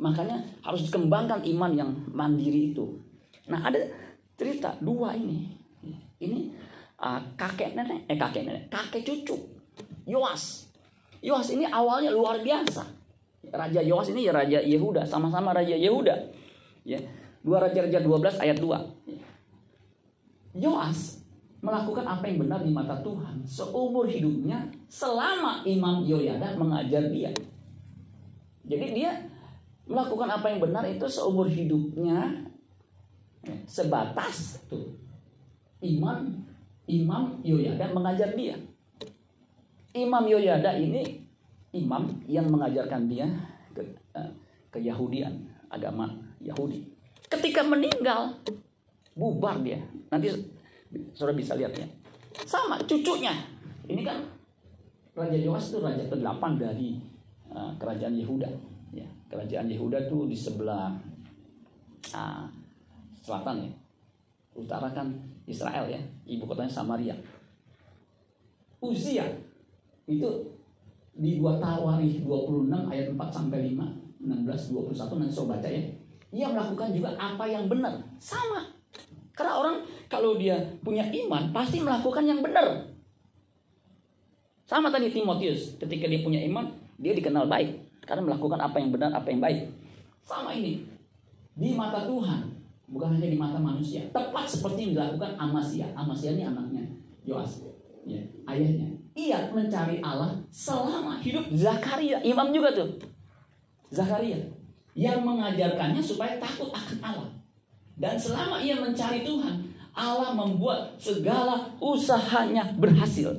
[0.00, 2.96] Makanya harus dikembangkan iman yang mandiri itu.
[3.52, 3.76] Nah ada
[4.40, 5.52] cerita dua ini.
[6.16, 6.48] Ini
[7.00, 9.55] uh, kakek nenek eh kakek nenek kakek cucu
[10.06, 10.70] Yoas.
[11.18, 12.86] Yoas ini awalnya luar biasa.
[13.50, 16.14] Raja Yoas ini Raja Yehuda sama-sama Raja Yehuda.
[16.86, 17.02] Ya.
[17.46, 18.74] Dua Raja-Raja 12 ayat 2
[20.58, 21.22] Yoas
[21.62, 27.30] melakukan apa yang benar di mata Tuhan seumur hidupnya selama Imam Yoyada mengajar dia.
[28.66, 29.30] Jadi dia
[29.86, 32.50] melakukan apa yang benar itu seumur hidupnya
[33.66, 34.98] sebatas tuh.
[35.78, 36.42] Imam
[36.90, 38.58] imam Yoyada mengajar dia
[39.96, 41.24] Imam Yoyada ini
[41.72, 43.28] imam yang mengajarkan dia
[43.72, 43.80] ke,
[44.16, 44.30] uh,
[44.68, 45.32] ke Yahudian
[45.72, 46.84] agama Yahudi.
[47.26, 48.36] Ketika meninggal
[49.16, 49.80] bubar dia.
[50.12, 50.30] Nanti
[51.16, 51.88] saudara bisa lihat ya.
[52.44, 53.32] Sama cucunya.
[53.88, 54.20] Ini kan
[55.16, 57.00] Raja Yoas itu raja ke-8 dari
[57.48, 58.50] uh, kerajaan Yehuda
[58.92, 59.08] ya.
[59.32, 60.92] Kerajaan Yehuda tuh di sebelah
[62.12, 62.44] uh,
[63.24, 63.72] selatan ya.
[64.56, 65.12] Utara kan
[65.44, 67.12] Israel ya, ibu kotanya Samaria.
[68.80, 69.24] Uzia
[70.06, 70.30] itu
[71.16, 75.82] di dua Tawarikh 26 ayat 4 sampai 5, 16 21 nanti saya baca ya.
[76.34, 78.70] Ia melakukan juga apa yang benar, sama.
[79.36, 79.76] Karena orang
[80.08, 82.92] kalau dia punya iman pasti melakukan yang benar.
[84.66, 86.66] Sama tadi Timotius, ketika dia punya iman,
[86.98, 89.70] dia dikenal baik karena melakukan apa yang benar, apa yang baik.
[90.26, 90.82] Sama ini
[91.56, 92.52] di mata Tuhan
[92.86, 96.84] bukan hanya di mata manusia tepat seperti yang dilakukan Amasya Amasya ini anaknya
[97.24, 97.64] Yoas
[98.06, 101.48] ya, ayahnya ia mencari Allah selama hidup.
[101.56, 103.00] Zakaria imam juga tuh.
[103.88, 104.36] Zakaria
[104.92, 107.28] yang mengajarkannya supaya takut akan Allah.
[107.96, 113.32] Dan selama ia mencari Tuhan Allah membuat segala usahanya berhasil.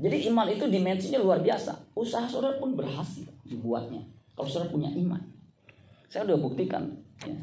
[0.00, 1.74] Jadi iman itu dimensinya luar biasa.
[1.98, 4.06] Usaha saudara pun berhasil dibuatnya
[4.38, 5.20] kalau saudara punya iman.
[6.06, 6.86] Saya udah buktikan
[7.26, 7.36] ya,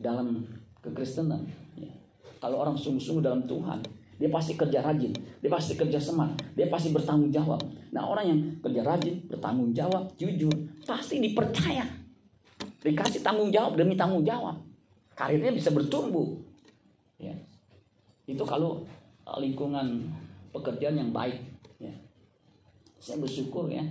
[0.00, 0.42] dalam
[0.80, 1.44] kekristenan.
[1.76, 1.92] Ya.
[2.40, 3.84] Kalau orang sungguh-sungguh dalam Tuhan,
[4.20, 7.56] dia pasti kerja rajin, dia pasti kerja semangat, dia pasti bertanggung jawab.
[7.88, 10.52] Nah orang yang kerja rajin, bertanggung jawab, jujur,
[10.84, 11.88] pasti dipercaya.
[12.84, 14.60] Dikasih tanggung jawab demi tanggung jawab.
[15.16, 16.36] karirnya bisa bertumbuh.
[17.20, 17.32] Ya.
[18.24, 18.84] Itu kalau
[19.28, 20.08] uh, lingkungan
[20.52, 21.40] pekerjaan yang baik.
[21.76, 21.92] Ya.
[22.96, 23.84] Saya bersyukur ya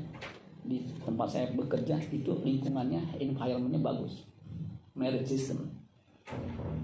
[0.66, 4.28] di tempat saya bekerja itu lingkungannya environmentnya bagus
[4.94, 5.72] merit system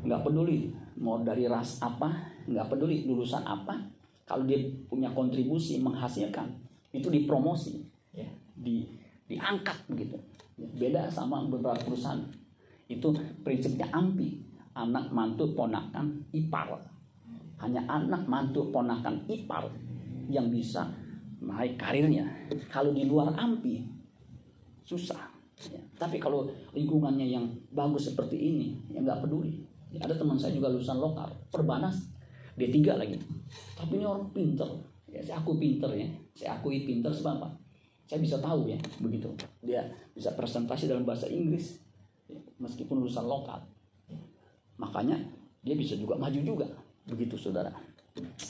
[0.02, 3.78] nggak peduli mau dari ras apa nggak peduli lulusan apa
[4.26, 6.50] kalau dia punya kontribusi menghasilkan
[6.94, 8.86] itu dipromosi ya di
[9.26, 10.18] diangkat begitu
[10.56, 12.22] beda sama beberapa perusahaan
[12.86, 14.40] itu prinsipnya ampi
[14.78, 16.80] anak mantu ponakan ipar
[17.60, 19.66] hanya anak mantu ponakan ipar
[20.30, 20.90] yang bisa
[21.46, 22.26] naik karirnya.
[22.74, 23.86] Kalau di luar ampi
[24.86, 25.34] susah.
[25.72, 25.80] Ya.
[25.96, 29.64] Tapi kalau lingkungannya yang bagus seperti ini, ya nggak peduli.
[29.96, 32.12] Ada teman saya juga lulusan lokal, perbanas,
[32.56, 33.20] dia tiga lagi.
[33.76, 34.68] Tapi ini orang pinter.
[35.12, 37.50] Ya, saya aku pinter ya, saya akui pinter sebab apa?
[38.04, 39.32] Saya bisa tahu ya, begitu.
[39.64, 41.80] Dia bisa presentasi dalam bahasa Inggris,
[42.28, 43.64] ya, meskipun lulusan lokal.
[44.12, 44.20] Ya.
[44.76, 45.16] Makanya
[45.64, 46.68] dia bisa juga maju juga,
[47.08, 47.72] begitu saudara.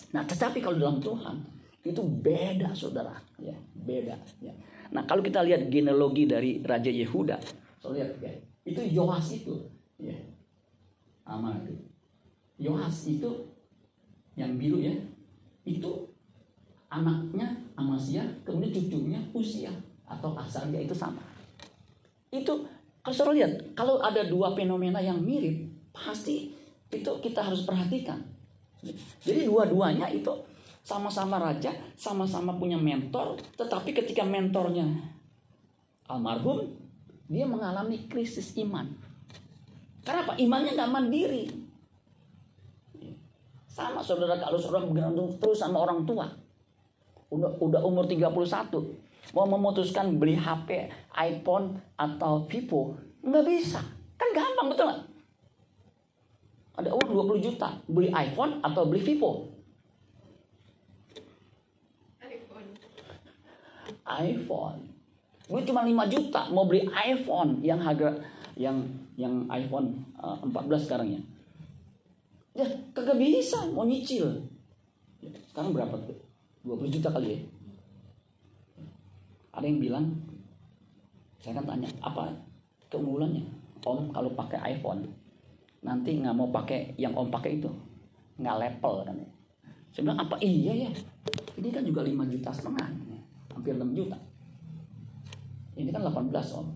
[0.10, 1.38] Nah, tetapi kalau dalam Tuhan,
[1.86, 4.54] itu beda saudara ya beda ya
[4.90, 7.38] nah kalau kita lihat genealogi dari raja Yehuda
[7.78, 8.34] so lihat ya
[8.66, 9.54] itu Yoas itu
[10.02, 10.18] ya
[11.30, 11.78] amal itu
[12.58, 13.30] Yoas itu
[14.36, 14.96] yang biru ya
[15.66, 15.92] itu
[16.92, 19.72] anaknya Amasya kemudian cucunya Usia
[20.06, 21.24] atau Asaria itu sama
[22.30, 22.54] itu
[23.02, 26.54] kalau lihat kalau ada dua fenomena yang mirip pasti
[26.92, 28.22] itu kita harus perhatikan
[29.26, 30.30] jadi dua-duanya itu
[30.86, 34.86] sama-sama raja, sama-sama punya mentor, tetapi ketika mentornya
[36.06, 36.78] almarhum,
[37.26, 38.86] dia mengalami krisis iman.
[40.06, 40.38] Karena apa?
[40.38, 41.50] Imannya nggak mandiri.
[43.76, 46.32] Sama saudara kalau saudara bergantung terus sama orang tua.
[47.28, 48.72] Udah, udah umur 31.
[49.36, 52.96] Mau memutuskan beli HP, iPhone, atau Vivo.
[53.20, 53.84] Nggak bisa.
[54.16, 55.02] Kan gampang betul nggak?
[56.80, 57.76] Ada uang 20 juta.
[57.92, 59.52] Beli iPhone atau beli Vivo.
[64.06, 64.86] iPhone.
[65.50, 68.22] Gue cuma 5 juta mau beli iPhone yang harga
[68.54, 68.86] yang
[69.18, 71.22] yang iPhone uh, eh, 14 sekarang ya.
[72.56, 72.64] Ya,
[72.96, 74.48] kagak bisa mau nyicil.
[75.20, 76.16] Ya, sekarang berapa tuh?
[76.64, 77.40] 20 juta kali ya.
[79.60, 80.06] Ada yang bilang
[81.44, 82.32] saya kan tanya apa
[82.88, 83.44] keunggulannya?
[83.86, 85.06] Om kalau pakai iPhone
[85.86, 87.70] nanti nggak mau pakai yang om pakai itu
[88.42, 89.30] nggak level kan ya.
[89.94, 90.92] Saya bilang apa iya ya?
[91.60, 92.88] Ini kan juga 5 juta setengah
[93.52, 94.18] hampir 6 juta.
[95.76, 96.68] Ini kan 18 om.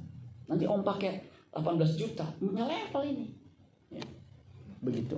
[0.47, 1.23] Nanti om pakai
[1.55, 3.27] 18 juta, punya level ini.
[3.89, 4.05] Ya.
[4.85, 5.17] Begitu.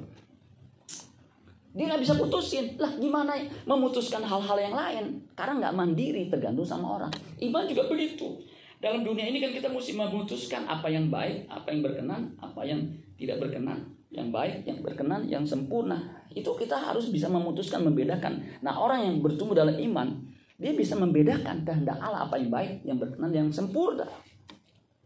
[1.72, 2.76] Dia nggak bisa putusin.
[2.76, 5.06] Lah gimana memutuskan hal-hal yang lain?
[5.36, 7.12] Karena nggak mandiri, tergantung sama orang.
[7.40, 8.40] Iman juga begitu.
[8.82, 12.82] Dalam dunia ini kan kita mesti memutuskan apa yang baik, apa yang berkenan, apa yang
[13.16, 13.78] tidak berkenan.
[14.12, 15.96] Yang baik, yang berkenan, yang sempurna.
[16.36, 18.44] Itu kita harus bisa memutuskan, membedakan.
[18.60, 20.20] Nah orang yang bertumbuh dalam iman,
[20.60, 24.04] dia bisa membedakan kehendak Allah apa yang baik, yang berkenan, yang sempurna.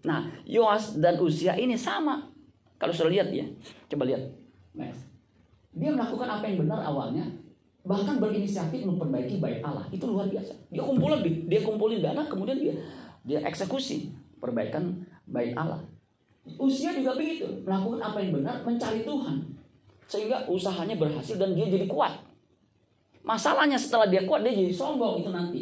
[0.06, 2.30] Nah, Yoas dan Usia ini sama.
[2.78, 3.46] Kalau sudah lihat ya,
[3.90, 4.22] coba lihat.
[4.76, 5.15] Mas.
[5.76, 7.28] Dia melakukan apa yang benar awalnya,
[7.84, 9.86] bahkan berinisiatif memperbaiki baik Allah.
[9.92, 10.56] Itu luar biasa.
[10.72, 12.74] Dia kumpulin, dia kumpulin dana, kemudian dia
[13.26, 15.84] dia eksekusi perbaikan baik Allah.
[16.62, 19.38] Usia juga begitu, melakukan apa yang benar, mencari Tuhan.
[20.06, 22.22] Sehingga usahanya berhasil dan dia jadi kuat.
[23.26, 25.62] Masalahnya setelah dia kuat dia jadi sombong itu nanti.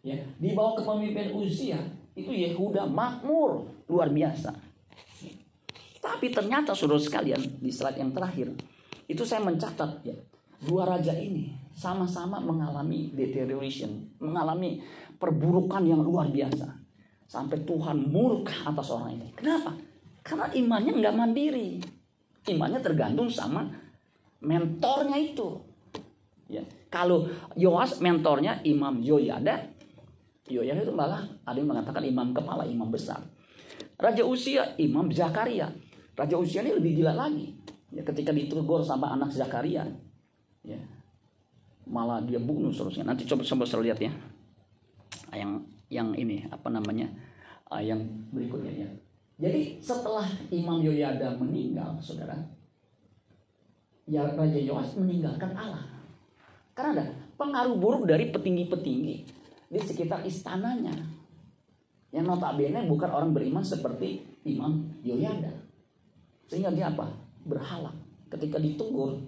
[0.00, 1.80] Ya, di bawah kepemimpinan usia
[2.16, 4.52] itu Yehuda makmur luar biasa.
[6.00, 8.52] Tapi ternyata saudara sekalian di slide yang terakhir
[9.08, 10.16] itu saya mencatat ya
[10.64, 14.80] dua raja ini sama-sama mengalami deterioration, mengalami
[15.18, 16.70] perburukan yang luar biasa
[17.26, 19.28] sampai Tuhan murka atas orang ini.
[19.34, 19.74] Kenapa?
[20.24, 21.82] Karena imannya nggak mandiri,
[22.48, 23.66] imannya tergantung sama
[24.40, 25.60] mentornya itu.
[26.48, 26.62] Ya.
[26.92, 27.26] Kalau
[27.58, 29.66] Yoas mentornya Imam Yoyada,
[30.46, 33.18] Yoyada itu malah ada yang mengatakan imam kepala, imam besar.
[33.98, 35.70] Raja Usia, Imam Zakaria.
[36.14, 37.54] Raja Usia ini lebih gila lagi.
[37.94, 39.86] Ya, ketika ditegur sama anak Zakaria,
[40.66, 40.78] ya,
[41.86, 43.06] malah dia bunuh seterusnya.
[43.06, 44.12] Nanti coba coba saya lihat ya.
[45.30, 45.52] Yang
[45.94, 47.06] yang ini apa namanya?
[47.70, 48.02] Uh, yang
[48.34, 48.88] berikutnya ya.
[49.38, 52.38] Jadi setelah Imam Yoyada meninggal, saudara,
[54.06, 55.86] ya Raja Yoas meninggalkan Allah.
[56.74, 57.04] Karena ada
[57.38, 59.16] pengaruh buruk dari petinggi-petinggi
[59.70, 60.94] di sekitar istananya.
[62.14, 65.50] Yang notabene bukan orang beriman seperti Imam Yoyada.
[66.46, 67.23] Sehingga dia apa?
[67.44, 67.92] Berhala.
[68.32, 69.20] Ketika ditegur,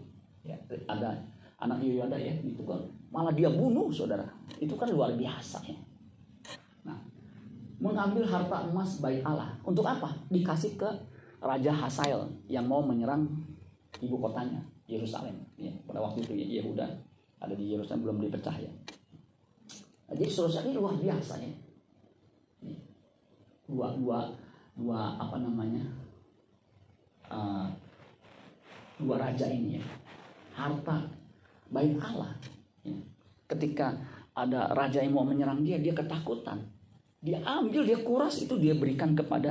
[0.42, 0.56] ya,
[0.88, 1.14] ada
[1.60, 2.80] anak Yoyada ya ditegur,
[3.12, 4.26] malah dia bunuh saudara.
[4.58, 5.76] Itu kan luar biasa ya.
[6.84, 6.98] Nah,
[7.78, 9.54] mengambil harta emas baik Allah.
[9.62, 10.10] Untuk apa?
[10.32, 10.88] Dikasih ke
[11.40, 13.28] Raja Hasael yang mau menyerang
[14.00, 15.36] ibu kotanya Yerusalem.
[15.56, 16.86] Ya, pada waktu itu ya, Yehuda
[17.40, 18.72] ada di Yerusalem belum dipecah ya.
[20.06, 21.52] Nah, jadi saudara ini luar biasa ya.
[23.66, 24.30] Dua dua
[24.78, 25.82] dua apa namanya
[27.26, 27.66] uh,
[29.00, 29.84] dua raja ini ya.
[30.56, 31.04] Harta
[31.68, 32.32] baik Allah.
[32.86, 32.96] Ya.
[33.46, 33.98] ketika
[34.36, 36.60] ada raja yang mau menyerang dia dia ketakutan.
[37.22, 39.50] Dia ambil dia kuras itu dia berikan kepada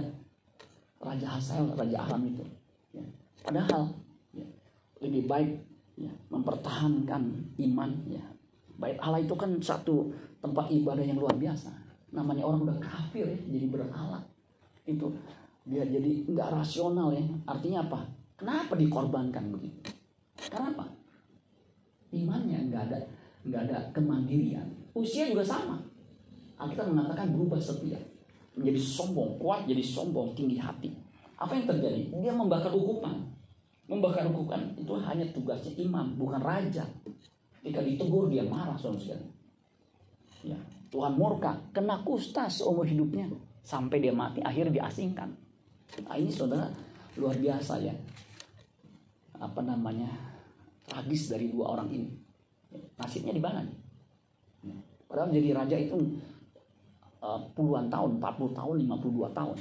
[1.01, 2.43] raja Hasael raja Aram itu.
[2.95, 3.03] Ya.
[3.43, 3.91] padahal
[4.31, 4.47] ya,
[5.03, 5.51] lebih baik
[5.99, 7.21] ya, mempertahankan
[7.59, 8.23] iman ya.
[8.75, 11.71] Baik Allah itu kan satu tempat ibadah yang luar biasa.
[12.15, 14.23] Namanya orang udah kafir ya, jadi berhala.
[14.87, 15.11] Itu
[15.65, 17.23] dia jadi nggak rasional ya.
[17.47, 17.99] Artinya apa
[18.35, 19.91] kenapa dikorbankan begitu?
[20.37, 20.87] Kenapa?
[22.11, 22.99] Imannya nggak ada
[23.45, 24.67] nggak ada kemandirian.
[24.95, 25.79] Usia juga sama.
[26.55, 27.99] Kita mengatakan berubah setiap
[28.55, 30.89] menjadi sombong kuat jadi sombong tinggi hati.
[31.35, 32.01] Apa yang terjadi?
[32.23, 33.27] Dia membakar hukuman.
[33.85, 36.87] Membakar hukuman itu hanya tugasnya imam bukan raja.
[37.59, 39.25] Ketika ditegur dia marah saudara
[40.45, 40.53] ya
[40.93, 43.27] Tuhan murka kena kusta seumur hidupnya.
[43.65, 45.29] Sampai dia mati akhirnya diasingkan.
[46.05, 46.69] Nah ini saudara
[47.17, 47.93] luar biasa ya
[49.39, 50.07] apa namanya
[50.85, 52.09] tragis dari dua orang ini.
[52.99, 53.77] Nasibnya di mana nih?
[55.05, 55.97] Padahal menjadi raja itu
[57.23, 59.57] uh, puluhan tahun 40 tahun 52 tahun.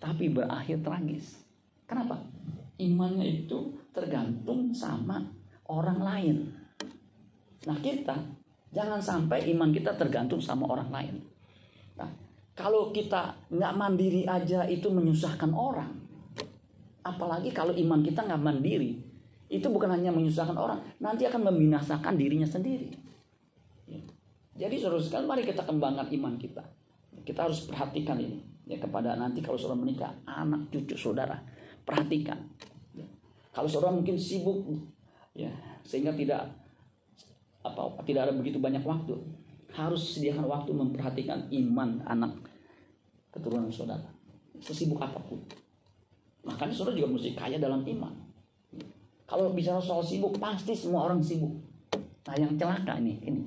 [0.00, 1.44] Tapi berakhir tragis.
[1.84, 2.18] Kenapa?
[2.80, 5.20] Imannya itu tergantung sama
[5.68, 6.36] orang lain.
[7.68, 8.16] Nah kita
[8.72, 11.14] jangan sampai iman kita tergantung sama orang lain.
[11.98, 12.08] Nah,
[12.56, 15.92] kalau kita nggak mandiri aja itu menyusahkan orang.
[17.00, 19.00] Apalagi kalau iman kita nggak mandiri.
[19.50, 20.78] Itu bukan hanya menyusahkan orang.
[21.02, 22.94] Nanti akan membinasakan dirinya sendiri.
[24.54, 26.62] Jadi saudara sekalian mari kita kembangkan iman kita.
[27.24, 28.38] Kita harus perhatikan ini.
[28.68, 30.12] Ya kepada nanti kalau saudara menikah.
[30.28, 31.40] Anak cucu saudara.
[31.82, 32.38] Perhatikan.
[33.50, 34.62] Kalau saudara mungkin sibuk.
[35.34, 35.50] ya
[35.82, 36.46] Sehingga tidak
[37.60, 39.12] apa tidak ada begitu banyak waktu
[39.74, 42.32] harus sediakan waktu memperhatikan iman anak
[43.30, 44.06] keturunan saudara.
[44.58, 45.40] Sesibuk apa pun.
[46.44, 48.14] Makanya saudara juga mesti kaya dalam iman.
[49.28, 51.54] Kalau bicara soal sibuk, pasti semua orang sibuk.
[52.26, 53.42] Nah yang celaka ini, ini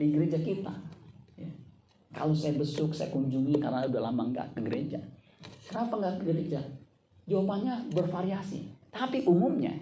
[0.00, 0.72] di gereja kita.
[1.36, 1.50] Ya.
[2.16, 5.00] Kalau saya besuk, saya kunjungi karena udah lama nggak ke gereja.
[5.68, 6.60] Kenapa nggak ke gereja?
[7.28, 8.72] Jawabannya bervariasi.
[8.88, 9.76] Tapi umumnya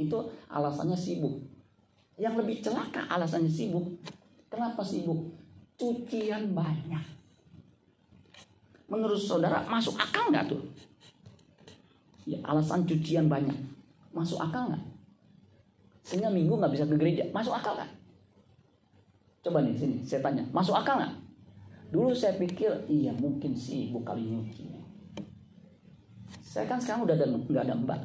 [0.00, 0.16] itu
[0.48, 1.44] alasannya sibuk.
[2.16, 4.00] Yang lebih celaka alasannya sibuk.
[4.48, 5.36] Kenapa sibuk?
[5.76, 7.04] Cucian banyak.
[8.88, 10.62] Menurut saudara masuk akal nggak tuh?
[12.24, 13.56] Ya, alasan cucian banyak.
[14.16, 14.84] Masuk akal nggak?
[16.04, 17.24] Sehingga minggu nggak bisa ke gereja.
[17.36, 17.92] Masuk akal nggak?
[19.44, 20.44] Coba nih sini, saya tanya.
[20.48, 21.14] Masuk akal nggak?
[21.92, 24.72] Dulu saya pikir, iya mungkin sih kali nyuci.
[26.40, 28.00] Saya kan sekarang udah nggak ada mbak.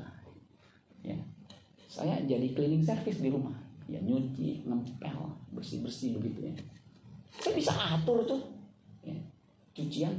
[1.07, 1.15] Ya.
[1.87, 3.55] Saya jadi cleaning service di rumah.
[3.87, 5.19] Ya nyuci, ngempel,
[5.55, 6.53] bersih-bersih begitu ya.
[7.39, 8.41] Saya bisa atur tuh.
[9.01, 9.15] Ya.
[9.71, 10.11] Cucian,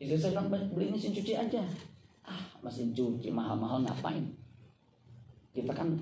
[0.00, 1.60] Istri saya bilang beli mesin cuci aja.
[2.60, 4.24] Mesin cuci mahal-mahal ngapain?
[5.56, 5.96] Kita kan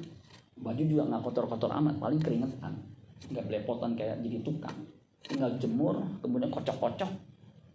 [0.59, 2.75] baju juga nggak kotor-kotor amat, paling keringetan,
[3.31, 4.75] nggak belepotan kayak jadi tukang.
[5.23, 7.11] Tinggal jemur, kemudian kocok-kocok.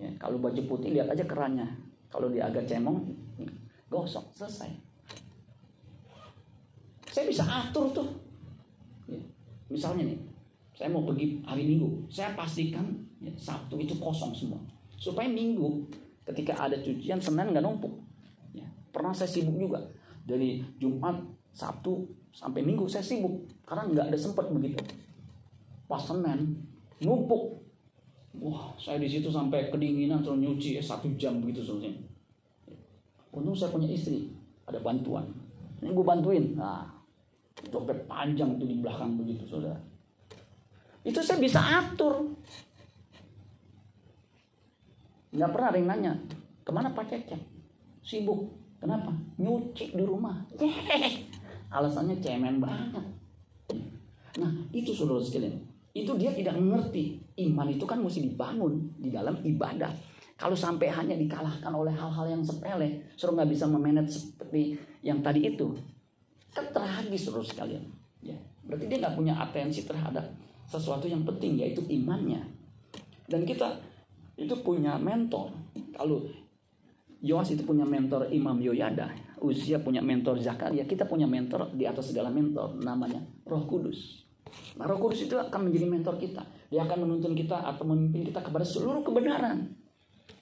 [0.02, 1.70] Ya, kalau baju putih lihat aja kerannya.
[2.12, 3.08] Kalau dia agak cemong,
[3.88, 4.70] gosok selesai.
[7.10, 8.10] Saya bisa atur tuh.
[9.08, 9.22] Ya,
[9.70, 10.20] misalnya nih,
[10.74, 12.84] saya mau pergi hari Minggu, saya pastikan
[13.22, 14.60] ya, Sabtu itu kosong semua.
[14.98, 15.86] Supaya Minggu
[16.28, 18.03] ketika ada cucian Senin nggak numpuk
[18.94, 19.82] pernah saya sibuk juga.
[20.24, 21.20] Dari Jumat
[21.52, 23.50] Sabtu sampai Minggu saya sibuk.
[23.66, 24.80] Karena nggak ada sempat begitu.
[25.90, 26.62] Pas Senin
[27.02, 27.66] numpuk.
[28.38, 32.14] Wah saya di situ sampai kedinginan terus nyuci ya, satu jam begitu selesai
[33.34, 34.30] untung saya punya istri
[34.70, 35.26] ada bantuan.
[35.82, 36.54] Ini gue bantuin.
[36.56, 36.86] Nah
[37.60, 39.76] sampai panjang tuh di belakang begitu saudara.
[41.04, 42.32] Itu saya bisa atur.
[45.34, 46.14] Nggak pernah ada yang nanya,
[46.62, 47.42] ke mana Pak Cecep?
[48.06, 48.54] Sibuk.
[48.84, 49.16] Kenapa?
[49.40, 50.36] Nyuci di rumah.
[50.60, 51.24] Yeay.
[51.76, 53.00] Alasannya cemen banget.
[54.44, 55.56] Nah, itu saudara sekalian.
[55.96, 57.24] Itu dia tidak mengerti.
[57.40, 59.90] Iman itu kan mesti dibangun di dalam ibadah.
[60.36, 65.48] Kalau sampai hanya dikalahkan oleh hal-hal yang sepele, suruh nggak bisa memanage seperti yang tadi
[65.48, 65.72] itu,
[66.52, 67.86] kan tragis saudara sekalian.
[68.20, 68.36] Ya,
[68.68, 70.26] berarti dia nggak punya atensi terhadap
[70.68, 72.44] sesuatu yang penting yaitu imannya.
[73.30, 73.78] Dan kita
[74.36, 75.54] itu punya mentor.
[75.94, 76.26] Kalau
[77.24, 79.08] Yoas itu punya mentor Imam Yoyada,
[79.40, 84.28] Usia punya mentor Zakaria, kita punya mentor di atas segala mentor namanya Roh Kudus.
[84.76, 86.44] Nah, Roh Kudus itu akan menjadi mentor kita.
[86.68, 89.72] Dia akan menuntun kita atau memimpin kita kepada seluruh kebenaran.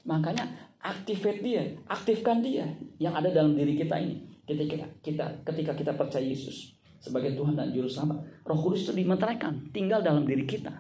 [0.06, 2.66] Makanya Activate dia, aktifkan dia
[2.98, 4.26] yang ada dalam diri kita ini.
[4.50, 9.70] Ketika kita ketika kita percaya Yesus sebagai Tuhan dan Juru Selamat, Roh Kudus itu dimeteraikan,
[9.70, 10.74] tinggal dalam diri kita.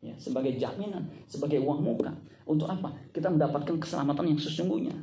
[0.00, 2.08] Ya, sebagai jaminan, sebagai uang muka.
[2.48, 2.88] Untuk apa?
[3.12, 4.96] Kita mendapatkan keselamatan yang sesungguhnya.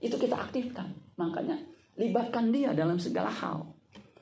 [0.00, 0.88] Itu kita aktifkan.
[1.16, 1.56] Makanya
[1.96, 3.64] libatkan dia dalam segala hal.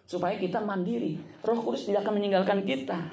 [0.04, 1.16] Supaya kita mandiri.
[1.42, 3.08] Roh Kudus tidak akan meninggalkan kita.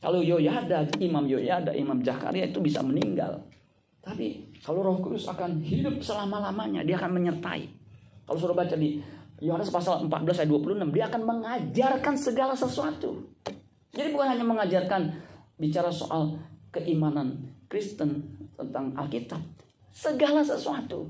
[0.00, 3.40] Kalau Yoyada, Imam Yoyada, Imam Zakaria itu bisa meninggal.
[4.04, 7.64] Tapi kalau Roh Kudus akan hidup selama-lamanya, dia akan menyertai.
[8.24, 9.00] Kalau sudah baca di
[9.40, 13.20] Yohanes pasal 14 ayat 26, dia akan mengajarkan segala sesuatu.
[13.94, 15.12] Jadi bukan hanya mengajarkan
[15.60, 16.36] bicara soal
[16.74, 18.24] keimanan Kristen
[18.58, 19.40] tentang Alkitab,
[19.94, 21.06] segala sesuatu.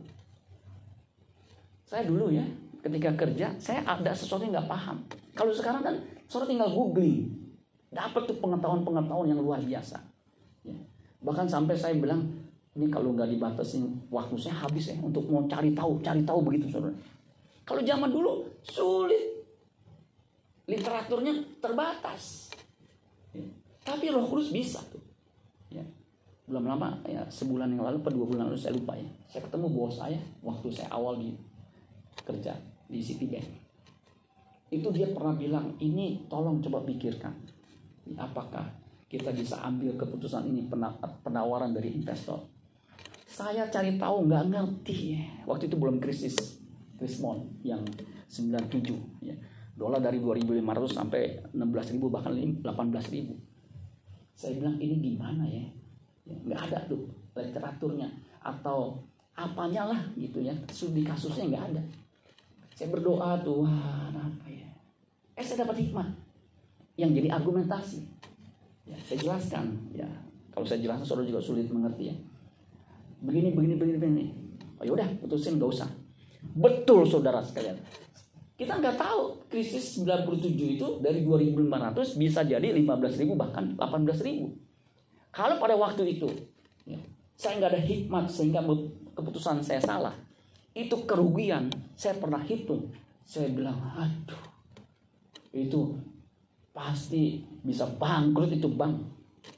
[1.94, 2.42] Saya dulu ya,
[2.82, 4.98] ketika kerja, saya ada sesuatu yang nggak paham.
[5.30, 5.94] Kalau sekarang kan,
[6.26, 7.30] saudara tinggal googling,
[7.94, 10.02] dapat tuh pengetahuan-pengetahuan yang luar biasa.
[10.66, 10.74] Ya.
[11.22, 12.26] Bahkan sampai saya bilang,
[12.74, 16.66] ini kalau nggak dibatasin waktu saya habis ya untuk mau cari tahu, cari tahu begitu
[16.66, 16.98] saudara.
[17.62, 19.46] Kalau zaman dulu sulit,
[20.66, 22.50] literaturnya terbatas.
[23.30, 23.46] Ya.
[23.86, 24.98] Tapi Roh Kudus bisa tuh.
[25.70, 25.86] Ya.
[26.50, 29.06] Belum lama ya sebulan yang lalu, atau dua bulan lalu saya lupa ya.
[29.30, 31.30] Saya ketemu bos saya waktu saya awal di
[32.22, 32.54] kerja
[32.86, 33.48] di Citibank.
[34.70, 37.34] Itu dia pernah bilang, ini tolong coba pikirkan.
[38.14, 38.70] Apakah
[39.10, 40.66] kita bisa ambil keputusan ini
[41.22, 42.54] penawaran dari investor
[43.34, 45.18] saya cari tahu nggak ngerti.
[45.42, 46.62] Waktu itu belum krisis
[46.94, 47.82] Krismon yang
[48.30, 49.34] 97 ya.
[49.74, 53.34] Dolar dari 2.500 sampai 16.000 bahkan 18.000.
[54.38, 55.66] Saya bilang ini gimana ya?
[56.22, 58.06] ya nggak ada tuh literaturnya
[58.38, 59.02] atau
[59.34, 60.54] apanya lah gitu ya.
[60.70, 61.82] Studi kasusnya nggak ada.
[62.74, 64.70] Saya berdoa Tuhan apa ya?
[65.38, 66.10] Eh saya dapat hikmah
[66.98, 68.02] yang jadi argumentasi.
[68.84, 70.06] Ya, saya jelaskan ya.
[70.50, 72.16] Kalau saya jelaskan saudara juga sulit mengerti ya
[73.24, 74.24] begini begini begini begini
[74.80, 75.88] oh yaudah putusin gak usah
[76.52, 77.80] betul saudara sekalian
[78.54, 85.74] kita nggak tahu krisis 97 itu dari 2.500 bisa jadi 15.000 bahkan 18.000 kalau pada
[85.74, 86.30] waktu itu
[86.86, 87.00] ya,
[87.34, 88.62] saya nggak ada hikmat sehingga
[89.18, 90.14] keputusan saya salah
[90.74, 92.90] itu kerugian saya pernah hitung
[93.22, 94.42] saya bilang aduh
[95.54, 95.94] itu
[96.74, 98.98] pasti bisa bangkrut itu bang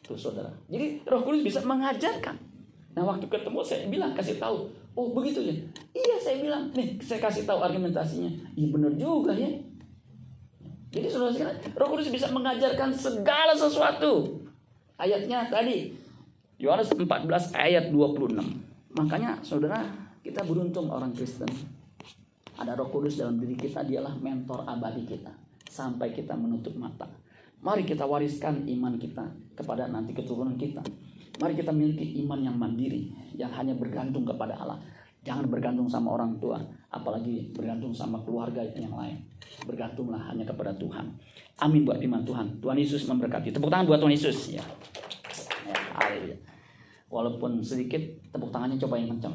[0.04, 2.36] tuh saudara jadi roh kudus bisa mengajarkan
[2.96, 5.52] Nah waktu ketemu saya bilang kasih tahu, oh begitu ya.
[5.92, 8.32] Iya saya bilang, nih saya kasih tahu argumentasinya.
[8.56, 9.52] Iya benar juga ya.
[10.96, 14.40] Jadi saudara sekalian, Roh Kudus bisa mengajarkan segala sesuatu.
[14.96, 15.92] Ayatnya tadi
[16.56, 18.32] Yohanes 14 ayat 26.
[18.96, 19.84] Makanya saudara,
[20.26, 21.46] kita beruntung orang Kristen.
[22.58, 25.30] Ada Roh Kudus dalam diri kita, dialah mentor abadi kita
[25.70, 27.06] sampai kita menutup mata.
[27.62, 29.22] Mari kita wariskan iman kita
[29.54, 30.82] kepada nanti keturunan kita.
[31.36, 34.80] Mari kita miliki iman yang mandiri, yang hanya bergantung kepada Allah.
[35.22, 36.58] Jangan bergantung sama orang tua,
[36.90, 39.20] apalagi bergantung sama keluarga yang lain.
[39.66, 41.12] Bergantunglah hanya kepada Tuhan.
[41.60, 42.46] Amin buat iman Tuhan.
[42.62, 43.52] Tuhan Yesus memberkati.
[43.52, 44.54] Tepuk tangan buat Tuhan Yesus.
[44.54, 44.64] Ya.
[45.66, 46.55] ya
[47.16, 49.32] Walaupun sedikit, tepuk tangannya coba yang kencang.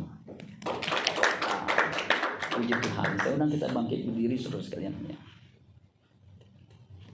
[2.53, 3.09] Puji Tuhan.
[3.17, 4.93] Saya undang kita bangkit berdiri saudara sekalian.
[5.09, 5.17] Ya.